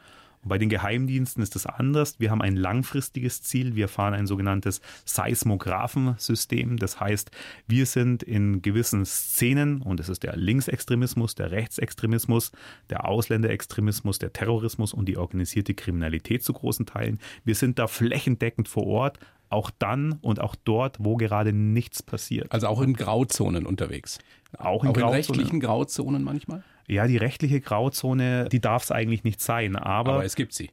[0.44, 2.20] Bei den Geheimdiensten ist das anders.
[2.20, 3.74] Wir haben ein langfristiges Ziel.
[3.74, 6.76] Wir fahren ein sogenanntes Seismographensystem.
[6.76, 7.30] Das heißt,
[7.66, 12.52] wir sind in gewissen Szenen, und das ist der Linksextremismus, der Rechtsextremismus,
[12.90, 17.18] der Ausländerextremismus, der Terrorismus und die organisierte Kriminalität zu großen Teilen.
[17.44, 19.18] Wir sind da flächendeckend vor Ort,
[19.50, 22.50] auch dann und auch dort, wo gerade nichts passiert.
[22.52, 24.18] Also auch in Grauzonen unterwegs.
[24.58, 26.64] Auch in, auch in rechtlichen Grauzonen manchmal?
[26.86, 29.76] Ja, die rechtliche Grauzone, die darf es eigentlich nicht sein.
[29.76, 30.70] Aber, aber es gibt sie.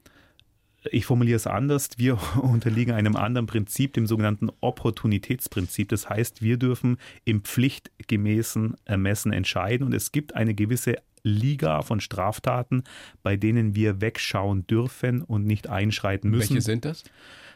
[0.89, 1.89] Ich formuliere es anders.
[1.97, 5.89] Wir unterliegen einem anderen Prinzip, dem sogenannten Opportunitätsprinzip.
[5.89, 12.00] Das heißt, wir dürfen im pflichtgemäßen Ermessen entscheiden und es gibt eine gewisse Liga von
[12.00, 12.84] Straftaten,
[13.21, 16.56] bei denen wir wegschauen dürfen und nicht einschreiten müssen.
[16.56, 17.04] Welche sind das?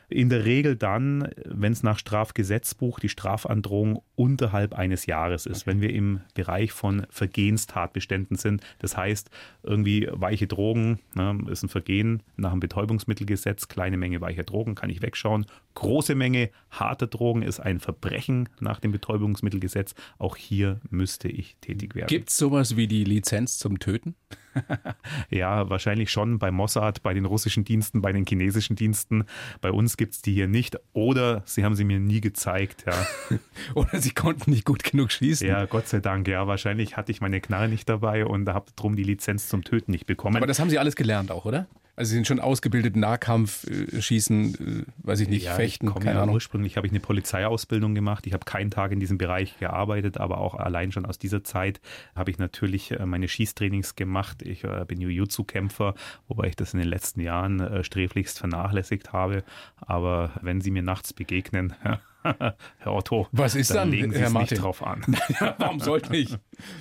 [0.09, 5.71] In der Regel dann, wenn es nach Strafgesetzbuch die Strafandrohung unterhalb eines Jahres ist, okay.
[5.71, 8.61] wenn wir im Bereich von Vergehenstatbeständen sind.
[8.79, 9.29] Das heißt,
[9.63, 14.89] irgendwie weiche Drogen ne, ist ein Vergehen nach dem Betäubungsmittelgesetz, kleine Menge weicher Drogen kann
[14.89, 15.45] ich wegschauen.
[15.75, 19.93] Große Menge harter Drogen ist ein Verbrechen nach dem Betäubungsmittelgesetz.
[20.17, 22.07] Auch hier müsste ich tätig werden.
[22.07, 24.15] Gibt es sowas wie die Lizenz zum Töten?
[25.29, 29.25] ja, wahrscheinlich schon bei Mossad, bei den russischen Diensten, bei den chinesischen Diensten.
[29.59, 30.77] Bei uns gibt es die hier nicht.
[30.93, 32.85] Oder sie haben sie mir nie gezeigt.
[32.87, 33.39] Ja.
[33.75, 35.47] Oder sie konnten nicht gut genug schießen.
[35.47, 36.27] Ja, Gott sei Dank.
[36.27, 39.91] Ja, wahrscheinlich hatte ich meine Knarre nicht dabei und habe drum die Lizenz zum Töten
[39.91, 40.37] nicht bekommen.
[40.37, 41.67] Aber das haben Sie alles gelernt auch, oder?
[41.97, 45.95] Also sie sind schon ausgebildet, Nahkampf, äh, Schießen, äh, weiß ich nicht, ja, Fechten, ich
[45.95, 46.35] keine ja, Ahnung.
[46.35, 48.27] Ursprünglich habe ich eine Polizeiausbildung gemacht.
[48.27, 51.79] Ich habe keinen Tag in diesem Bereich gearbeitet, aber auch allein schon aus dieser Zeit
[52.15, 54.41] habe ich natürlich äh, meine Schießtrainings gemacht.
[54.41, 55.95] Ich bin Jiu-Jitsu-Kämpfer,
[56.27, 59.43] wobei ich das in den letzten Jahren sträflichst vernachlässigt habe.
[59.77, 61.73] Aber wenn Sie mir nachts begegnen,
[62.79, 64.55] Herr Otto, was ist dann, dann legen Sie Herr Martin?
[64.55, 65.01] nicht drauf an.
[65.39, 66.35] ja, warum sollte ich?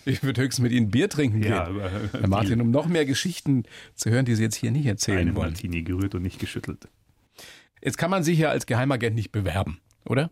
[0.04, 1.52] Ich würde höchstens mit Ihnen Bier trinken gehen.
[1.52, 1.68] Ja,
[2.12, 5.37] Herr Martin, um noch mehr Geschichten zu hören, die Sie jetzt hier nicht erzählen Eine
[5.37, 5.52] wollen.
[5.52, 6.88] Martini gerührt und nicht geschüttelt.
[7.83, 9.80] Jetzt kann man sich ja als Geheimagent nicht bewerben.
[10.07, 10.30] oder?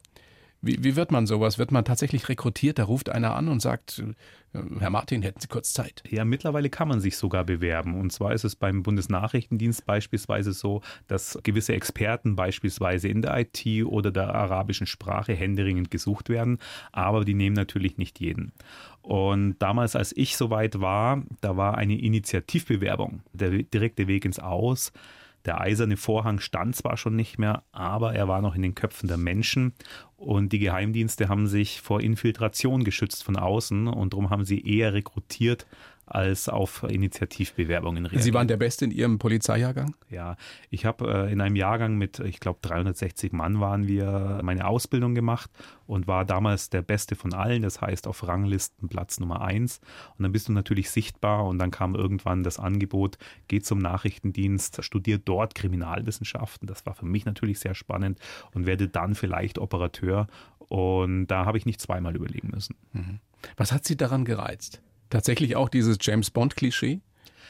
[0.65, 1.59] Wie, wie wird man sowas?
[1.59, 2.79] Wird man tatsächlich rekrutiert?
[2.79, 6.05] Da ruft einer an und sagt, äh, Herr Martin, hätten Sie kurz Zeit?
[6.09, 7.99] Ja, mittlerweile kann man sich sogar bewerben.
[7.99, 13.67] Und zwar ist es beim Bundesnachrichtendienst beispielsweise so, dass gewisse Experten beispielsweise in der IT
[13.87, 16.59] oder der arabischen Sprache händeringend gesucht werden.
[16.93, 18.53] Aber die nehmen natürlich nicht jeden.
[19.01, 24.93] Und damals, als ich soweit war, da war eine Initiativbewerbung, der direkte Weg ins Aus.
[25.45, 29.09] Der eiserne Vorhang stand zwar schon nicht mehr, aber er war noch in den Köpfen
[29.09, 29.75] der Menschen.
[30.17, 33.89] Und die Geheimdienste haben sich vor Infiltration geschützt von außen.
[33.89, 35.67] Und darum haben sie eher rekrutiert
[36.15, 38.23] als auf Initiativbewerbungen reagiert.
[38.23, 39.95] Sie waren der Beste in Ihrem Polizeijahrgang?
[40.11, 40.37] Ja,
[40.69, 45.15] ich habe äh, in einem Jahrgang mit, ich glaube, 360 Mann waren wir meine Ausbildung
[45.15, 45.51] gemacht
[45.87, 49.81] und war damals der Beste von allen, das heißt auf Ranglisten Platz Nummer eins.
[50.19, 53.17] Und dann bist du natürlich sichtbar und dann kam irgendwann das Angebot,
[53.49, 56.69] geh zum Nachrichtendienst, studier dort Kriminalwissenschaften.
[56.69, 58.19] Das war für mich natürlich sehr spannend
[58.53, 60.27] und werde dann vielleicht Operateur.
[60.69, 62.77] Und da habe ich nicht zweimal überlegen müssen.
[62.93, 63.21] Mhm.
[63.57, 64.83] Was hat Sie daran gereizt?
[65.13, 67.01] Tatsächlich auch dieses James Bond-Klischee?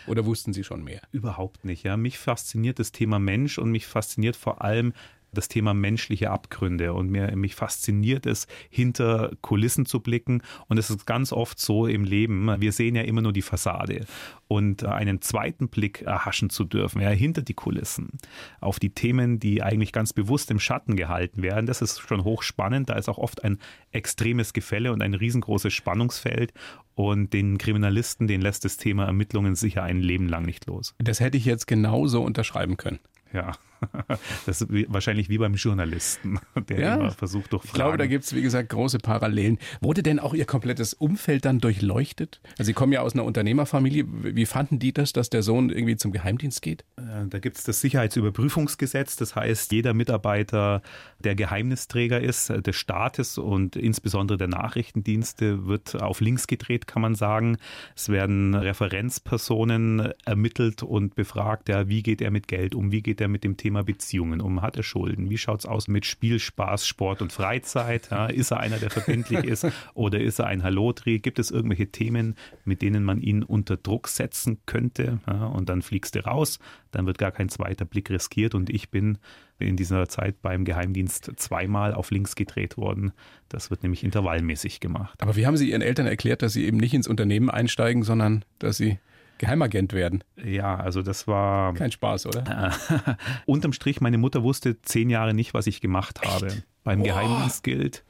[0.09, 1.01] Oder wussten Sie schon mehr?
[1.13, 1.85] Überhaupt nicht.
[1.85, 1.97] Ja.
[1.97, 4.93] Mich fasziniert das Thema Mensch und mich fasziniert vor allem
[5.33, 10.43] das Thema menschliche Abgründe und mir, mich fasziniert es, hinter Kulissen zu blicken.
[10.69, 14.07] Und es ist ganz oft so im Leben, wir sehen ja immer nur die Fassade.
[14.49, 18.19] Und einen zweiten Blick erhaschen zu dürfen, ja, hinter die Kulissen,
[18.61, 22.91] auf die Themen, die eigentlich ganz bewusst im Schatten gehalten werden, das ist schon hochspannend.
[22.91, 23.59] Da ist auch oft ein
[23.93, 26.53] extremes Gefälle und ein riesengroßes Spannungsfeld.
[26.95, 30.95] Und den Kriminalisten, den lässt das Thema Ermittlungen sicher ein Leben lang nicht los.
[30.99, 32.99] Das hätte ich jetzt genauso unterschreiben können.
[33.33, 33.53] Ja.
[34.47, 37.69] Das ist wahrscheinlich wie beim Journalisten, der ja, immer versucht durch Fragen.
[37.69, 39.59] Ich glaube, da gibt es, wie gesagt, große Parallelen.
[39.81, 42.41] Wurde denn auch Ihr komplettes Umfeld dann durchleuchtet?
[42.59, 44.05] Also Sie kommen ja aus einer Unternehmerfamilie.
[44.07, 46.85] Wie fanden die das, dass der Sohn irgendwie zum Geheimdienst geht?
[46.97, 49.17] Äh, da gibt es das Sicherheitsüberprüfungsgesetz.
[49.17, 50.83] Das heißt, jeder Mitarbeiter,
[51.21, 57.03] der Geheimnisträger ist äh, des Staates und insbesondere der Nachrichtendienste, wird auf links gedreht, kann
[57.03, 57.57] man sagen.
[57.97, 63.21] Es werden Referenzpersonen ermittelt und befragt, ja, wie geht er mit Geld um, wie geht
[63.21, 64.61] er mit dem Thema Thema Beziehungen um?
[64.61, 65.31] Hat er Schulden?
[65.31, 68.11] Wie schaut es aus mit Spiel, Spaß, Sport und Freizeit?
[68.11, 71.21] Ja, ist er einer, der verbindlich ist oder ist er ein Hallodri?
[71.21, 72.35] Gibt es irgendwelche Themen,
[72.67, 75.21] mit denen man ihn unter Druck setzen könnte?
[75.27, 76.59] Ja, und dann fliegst du raus,
[76.91, 79.17] dann wird gar kein zweiter Blick riskiert und ich bin
[79.59, 83.13] in dieser Zeit beim Geheimdienst zweimal auf links gedreht worden.
[83.49, 85.23] Das wird nämlich intervallmäßig gemacht.
[85.23, 88.45] Aber wie haben Sie Ihren Eltern erklärt, dass Sie eben nicht ins Unternehmen einsteigen, sondern
[88.59, 88.99] dass Sie
[89.43, 90.23] Geheimagent werden.
[90.37, 91.75] Ja, also das war.
[91.75, 92.73] Kein Spaß, oder?
[93.47, 96.47] unterm Strich, meine Mutter wusste zehn Jahre nicht, was ich gemacht habe.
[96.47, 96.63] Echt?
[96.85, 97.09] Beim wow.
[97.09, 98.05] Geheimdienst gilt,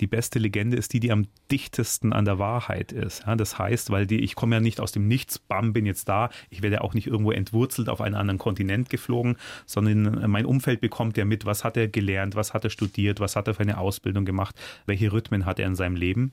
[0.00, 3.24] die beste Legende ist die, die am dichtesten an der Wahrheit ist.
[3.26, 6.08] Ja, das heißt, weil die, ich komme ja nicht aus dem Nichts, bam, bin jetzt
[6.08, 6.30] da.
[6.48, 11.18] Ich werde auch nicht irgendwo entwurzelt auf einen anderen Kontinent geflogen, sondern mein Umfeld bekommt
[11.18, 13.76] ja mit, was hat er gelernt, was hat er studiert, was hat er für eine
[13.76, 16.32] Ausbildung gemacht, welche Rhythmen hat er in seinem Leben.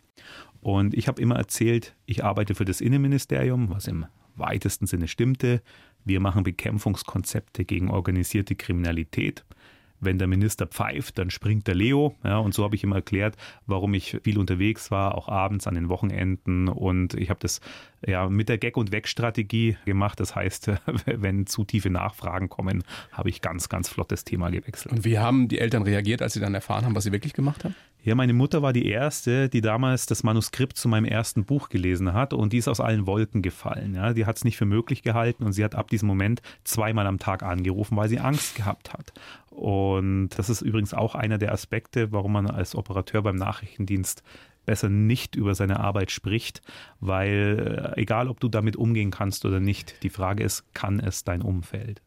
[0.62, 4.06] Und ich habe immer erzählt, ich arbeite für das Innenministerium, was im
[4.39, 5.62] weitesten Sinne stimmte.
[6.06, 9.43] Wir machen Bekämpfungskonzepte gegen organisierte Kriminalität.
[10.02, 12.15] Wenn der Minister pfeift, dann springt der Leo.
[12.23, 15.75] Ja, und so habe ich ihm erklärt, warum ich viel unterwegs war, auch abends an
[15.75, 16.69] den Wochenenden.
[16.69, 17.60] Und ich habe das
[18.08, 20.19] ja mit der Gag- und Weg-Strategie gemacht.
[20.19, 20.71] Das heißt,
[21.06, 24.93] wenn zu tiefe Nachfragen kommen, habe ich ganz, ganz flott das Thema gewechselt.
[24.93, 27.65] Und wie haben die Eltern reagiert, als sie dann erfahren haben, was sie wirklich gemacht
[27.65, 27.75] haben?
[28.10, 32.12] Ja, meine Mutter war die erste, die damals das Manuskript zu meinem ersten Buch gelesen
[32.13, 33.93] hat und die ist aus allen Wolken gefallen.
[33.93, 37.06] Ja, die hat es nicht für möglich gehalten und sie hat ab diesem Moment zweimal
[37.06, 39.13] am Tag angerufen, weil sie Angst gehabt hat.
[39.52, 44.24] Und das ist übrigens auch einer der Aspekte, warum man als Operateur beim Nachrichtendienst
[44.65, 46.63] besser nicht über seine Arbeit spricht,
[47.00, 51.26] weil äh, egal, ob du damit umgehen kannst oder nicht, die Frage ist, kann es
[51.26, 52.02] dein Umfeld?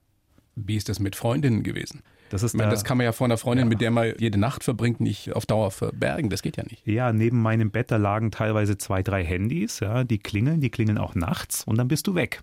[0.57, 2.03] Wie ist das mit Freundinnen gewesen?
[2.33, 3.69] Das, ist meine, das kann man ja vor einer Freundin, ja.
[3.69, 6.31] mit der man jede Nacht verbringt, nicht auf Dauer verbergen.
[6.31, 6.87] Das geht ja nicht.
[6.87, 9.81] Ja, neben meinem Bett, da lagen teilweise zwei, drei Handys.
[9.81, 12.43] Ja, die klingeln, die klingeln auch nachts und dann bist du weg.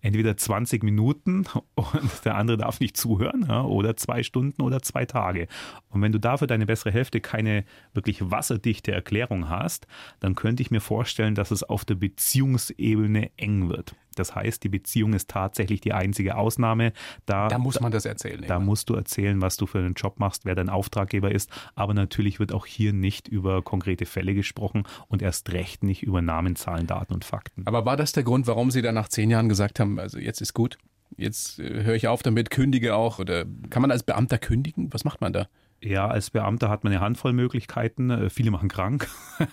[0.00, 5.04] Entweder 20 Minuten und der andere darf nicht zuhören ja, oder zwei Stunden oder zwei
[5.04, 5.48] Tage.
[5.90, 9.86] Und wenn du dafür deine bessere Hälfte keine wirklich wasserdichte Erklärung hast,
[10.20, 13.94] dann könnte ich mir vorstellen, dass es auf der Beziehungsebene eng wird.
[14.18, 16.92] Das heißt, die Beziehung ist tatsächlich die einzige Ausnahme.
[17.26, 18.44] Da, da muss man das erzählen.
[18.46, 21.50] Da musst du erzählen, was du für einen Job machst, wer dein Auftraggeber ist.
[21.74, 26.22] Aber natürlich wird auch hier nicht über konkrete Fälle gesprochen und erst recht nicht über
[26.22, 27.62] Namen, Zahlen, Daten und Fakten.
[27.66, 30.40] Aber war das der Grund, warum Sie dann nach zehn Jahren gesagt haben, also jetzt
[30.40, 30.78] ist gut?
[31.16, 33.18] Jetzt äh, höre ich auf damit, kündige auch.
[33.18, 34.92] Oder kann man als Beamter kündigen?
[34.92, 35.48] Was macht man da?
[35.80, 38.10] Ja, als Beamter hat man eine Handvoll Möglichkeiten.
[38.10, 39.08] Äh, viele machen krank.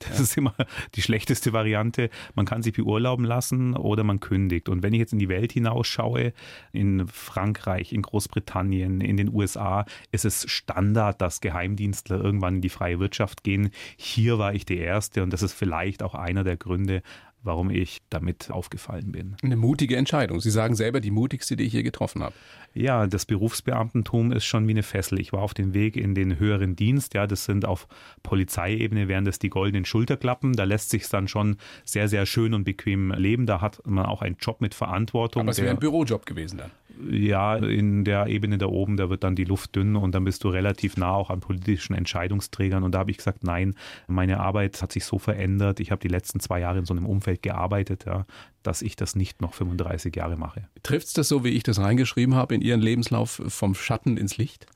[0.00, 0.24] Das ja.
[0.24, 0.54] ist immer
[0.96, 2.10] die schlechteste Variante.
[2.34, 4.68] Man kann sich beurlauben lassen oder man kündigt.
[4.68, 6.32] Und wenn ich jetzt in die Welt hinausschaue,
[6.72, 12.68] in Frankreich, in Großbritannien, in den USA, ist es Standard, dass Geheimdienstler irgendwann in die
[12.68, 13.70] freie Wirtschaft gehen.
[13.96, 17.02] Hier war ich der Erste und das ist vielleicht auch einer der Gründe,
[17.48, 19.34] warum ich damit aufgefallen bin.
[19.42, 20.40] Eine mutige Entscheidung.
[20.40, 22.34] Sie sagen selber die mutigste, die ich hier getroffen habe.
[22.74, 25.18] Ja, das Berufsbeamtentum ist schon wie eine Fessel.
[25.18, 27.14] Ich war auf dem Weg in den höheren Dienst.
[27.14, 27.88] Ja, das sind auf
[28.22, 30.52] Polizeiebene wären das die goldenen Schulterklappen.
[30.52, 33.46] Da lässt sich dann schon sehr, sehr schön und bequem leben.
[33.46, 35.42] Da hat man auch einen Job mit Verantwortung.
[35.42, 36.70] Aber es wäre ein Bürojob gewesen dann
[37.10, 40.44] ja, in der Ebene da oben, da wird dann die Luft dünn und dann bist
[40.44, 42.82] du relativ nah auch an politischen Entscheidungsträgern.
[42.82, 43.74] Und da habe ich gesagt, nein,
[44.06, 45.80] meine Arbeit hat sich so verändert.
[45.80, 48.26] Ich habe die letzten zwei Jahre in so einem Umfeld gearbeitet, ja,
[48.62, 50.68] dass ich das nicht noch 35 Jahre mache.
[50.82, 54.36] Trifft es das so, wie ich das reingeschrieben habe, in Ihren Lebenslauf vom Schatten ins
[54.36, 54.66] Licht?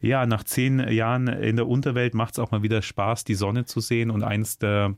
[0.00, 3.64] Ja, nach zehn Jahren in der Unterwelt macht es auch mal wieder Spaß, die Sonne
[3.64, 4.10] zu sehen.
[4.10, 4.96] Und eins der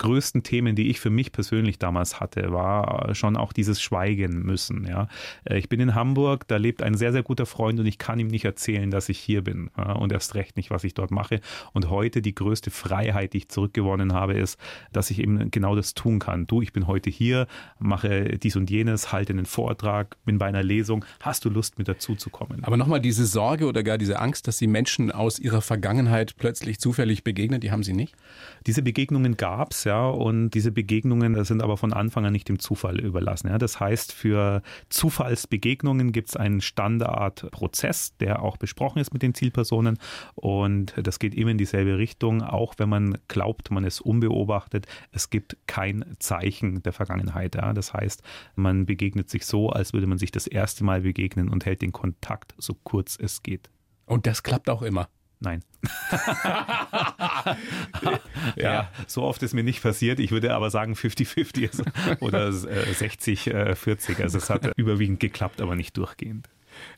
[0.00, 4.86] größten Themen, die ich für mich persönlich damals hatte, war schon auch dieses Schweigen müssen.
[4.86, 5.08] Ja.
[5.44, 8.18] Äh, ich bin in Hamburg, da lebt ein sehr, sehr guter Freund und ich kann
[8.18, 11.10] ihm nicht erzählen, dass ich hier bin ja, und erst recht nicht, was ich dort
[11.10, 11.40] mache.
[11.72, 14.58] Und heute die größte Freiheit, die ich zurückgewonnen habe, ist,
[14.90, 16.46] dass ich eben genau das tun kann.
[16.46, 17.46] Du, ich bin heute hier,
[17.78, 21.04] mache dies und jenes, halte einen Vortrag, bin bei einer Lesung.
[21.20, 22.64] Hast du Lust, mit dazu zu kommen?
[22.64, 26.80] Aber nochmal diese Sorge oder gar diese Angst, dass Sie Menschen aus ihrer Vergangenheit plötzlich
[26.80, 28.14] zufällig begegnen, die haben Sie nicht?
[28.66, 32.58] Diese Begegnungen gab es, ja, und diese Begegnungen sind aber von Anfang an nicht dem
[32.58, 33.48] Zufall überlassen.
[33.48, 33.58] Ja.
[33.58, 39.98] Das heißt, für Zufallsbegegnungen gibt es einen Standardprozess, der auch besprochen ist mit den Zielpersonen
[40.34, 44.86] und das geht immer in dieselbe Richtung, auch wenn man glaubt, man ist unbeobachtet.
[45.12, 47.54] Es gibt kein Zeichen der Vergangenheit.
[47.54, 47.72] Ja.
[47.72, 48.22] Das heißt,
[48.54, 51.92] man begegnet sich so, als würde man sich das erste Mal begegnen und hält den
[51.92, 53.70] Kontakt so kurz es geht.
[54.06, 55.08] Und das klappt auch immer.
[55.40, 55.64] Nein.
[58.56, 58.90] ja.
[59.06, 60.20] so oft ist mir nicht passiert.
[60.20, 63.48] Ich würde aber sagen 50-50 oder 60-40.
[64.18, 66.48] Äh, also es hat überwiegend geklappt, aber nicht durchgehend.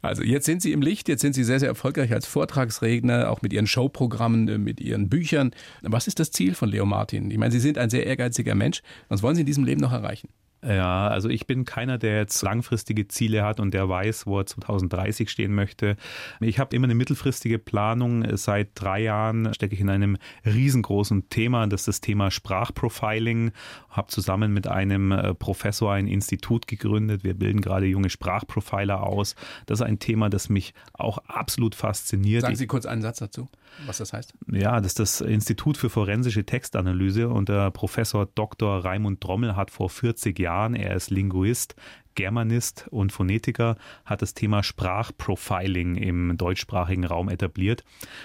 [0.01, 3.43] Also jetzt sind Sie im Licht, jetzt sind Sie sehr, sehr erfolgreich als Vortragsredner, auch
[3.43, 5.53] mit Ihren Showprogrammen, äh, mit Ihren Büchern.
[5.83, 7.31] Was ist das Ziel von Leo Martin?
[7.31, 8.83] Ich meine, Sie sind ein sehr ehrgeiziger Mensch.
[9.09, 10.29] Was wollen Sie in diesem Leben noch erreichen?
[10.65, 14.47] Ja, also ich bin keiner, der jetzt langfristige Ziele hat und der weiß, wo er
[14.47, 15.97] 2030 stehen möchte.
[16.39, 18.37] Ich habe immer eine mittelfristige Planung.
[18.37, 23.51] Seit drei Jahren stecke ich in einem riesengroßen Thema, das ist das Thema Sprachprofiling.
[23.91, 27.25] Habe zusammen mit einem äh, Professor ein Institut gegründet.
[27.25, 29.35] Wir bilden gerade junge Sprachprofiler aus.
[29.67, 32.43] Das ist ein Thema, das mich auch absolut fasziniert.
[32.43, 33.49] Sagen Sie kurz einen Satz dazu,
[33.85, 34.33] was das heißt.
[34.51, 38.85] Ja, das ist das Institut für forensische Textanalyse und der Professor Dr.
[38.85, 40.75] Raimund Drommel hat vor 40 Jahren Jahren.
[40.75, 41.75] Er ist Linguist,
[42.15, 47.85] Germanist und Phonetiker, hat das Thema Sprachprofiling im deutschsprachigen Raum etabliert.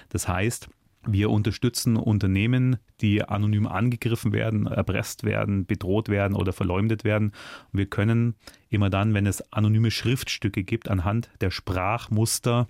[0.09, 0.67] Das heißt,
[1.09, 7.31] wir unterstützen Unternehmen, die anonym angegriffen werden, erpresst werden, bedroht werden oder verleumdet werden.
[7.71, 8.35] wir können
[8.69, 12.67] immer dann, wenn es anonyme Schriftstücke gibt, anhand der Sprachmuster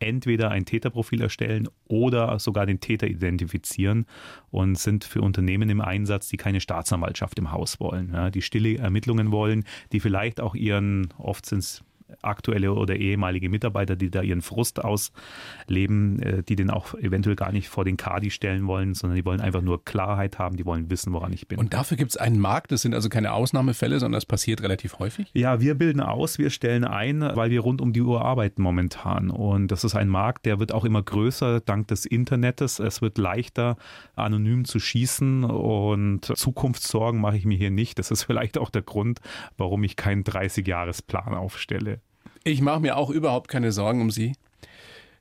[0.00, 4.06] entweder ein Täterprofil erstellen oder sogar den Täter identifizieren
[4.50, 8.78] und sind für Unternehmen im Einsatz, die keine Staatsanwaltschaft im Haus wollen, ja, die stille
[8.78, 11.84] Ermittlungen wollen, die vielleicht auch ihren, oft sind es
[12.22, 17.52] aktuelle oder ehemalige Mitarbeiter, die da ihren Frust ausleben, äh, die den auch eventuell gar
[17.52, 20.90] nicht vor den Kadi stellen wollen, sondern die wollen einfach nur Klarheit haben, die wollen
[20.90, 21.58] wissen, woran ich bin.
[21.58, 24.98] Und dafür gibt es einen Markt, das sind also keine Ausnahmefälle, sondern das passiert relativ
[24.98, 25.30] häufig?
[25.34, 29.30] Ja, wir bilden aus, wir stellen ein, weil wir rund um die Uhr arbeiten momentan.
[29.30, 32.78] Und das ist ein Markt, der wird auch immer größer dank des Internets.
[32.78, 33.76] Es wird leichter,
[34.16, 37.98] anonym zu schießen und Zukunftssorgen mache ich mir hier nicht.
[37.98, 39.20] Das ist vielleicht auch der Grund,
[39.56, 41.97] warum ich keinen 30-Jahres-Plan aufstelle.
[42.48, 44.32] Ich mache mir auch überhaupt keine Sorgen um Sie.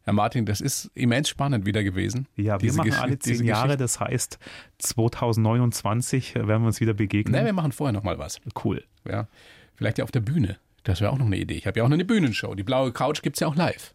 [0.04, 2.28] Herr Martin, das ist immens spannend wieder gewesen.
[2.38, 4.40] Ja, wir machen alle zehn Jahre, das heißt
[4.78, 7.34] 2029 werden wir uns wieder begegnen.
[7.34, 8.40] Nein, wir machen vorher noch mal was.
[8.64, 8.86] Cool.
[9.06, 9.28] Ja,
[9.76, 10.58] vielleicht ja auf der Bühne.
[10.86, 11.56] Das wäre auch noch eine Idee.
[11.56, 12.56] Ich habe ja auch noch eine Bühnenshow.
[12.56, 13.94] Die blaue Couch gibt es ja auch live.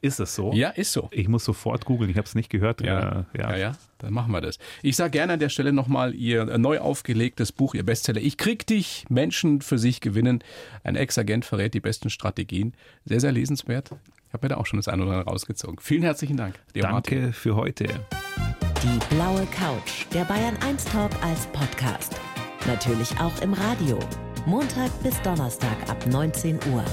[0.00, 0.52] Ist es so?
[0.52, 1.08] Ja, ist so.
[1.10, 2.80] Ich muss sofort googeln, ich habe es nicht gehört.
[2.80, 3.26] Ja.
[3.34, 3.50] Äh, ja.
[3.50, 4.58] ja, ja, dann machen wir das.
[4.82, 8.20] Ich sage gerne an der Stelle nochmal Ihr neu aufgelegtes Buch, Ihr Bestseller.
[8.20, 10.44] Ich krieg dich, Menschen für sich gewinnen.
[10.84, 12.74] Ein Ex-Agent verrät die besten Strategien.
[13.04, 13.90] Sehr, sehr lesenswert.
[14.28, 15.78] Ich habe mir da auch schon das eine oder andere rausgezogen.
[15.80, 16.54] Vielen herzlichen Dank.
[16.74, 17.32] Dir Danke Martin.
[17.32, 17.84] für heute.
[17.84, 22.14] Die blaue Couch, der Bayern 1 Talk als Podcast.
[22.66, 23.98] Natürlich auch im Radio.
[24.46, 26.84] Montag bis Donnerstag ab 19 Uhr.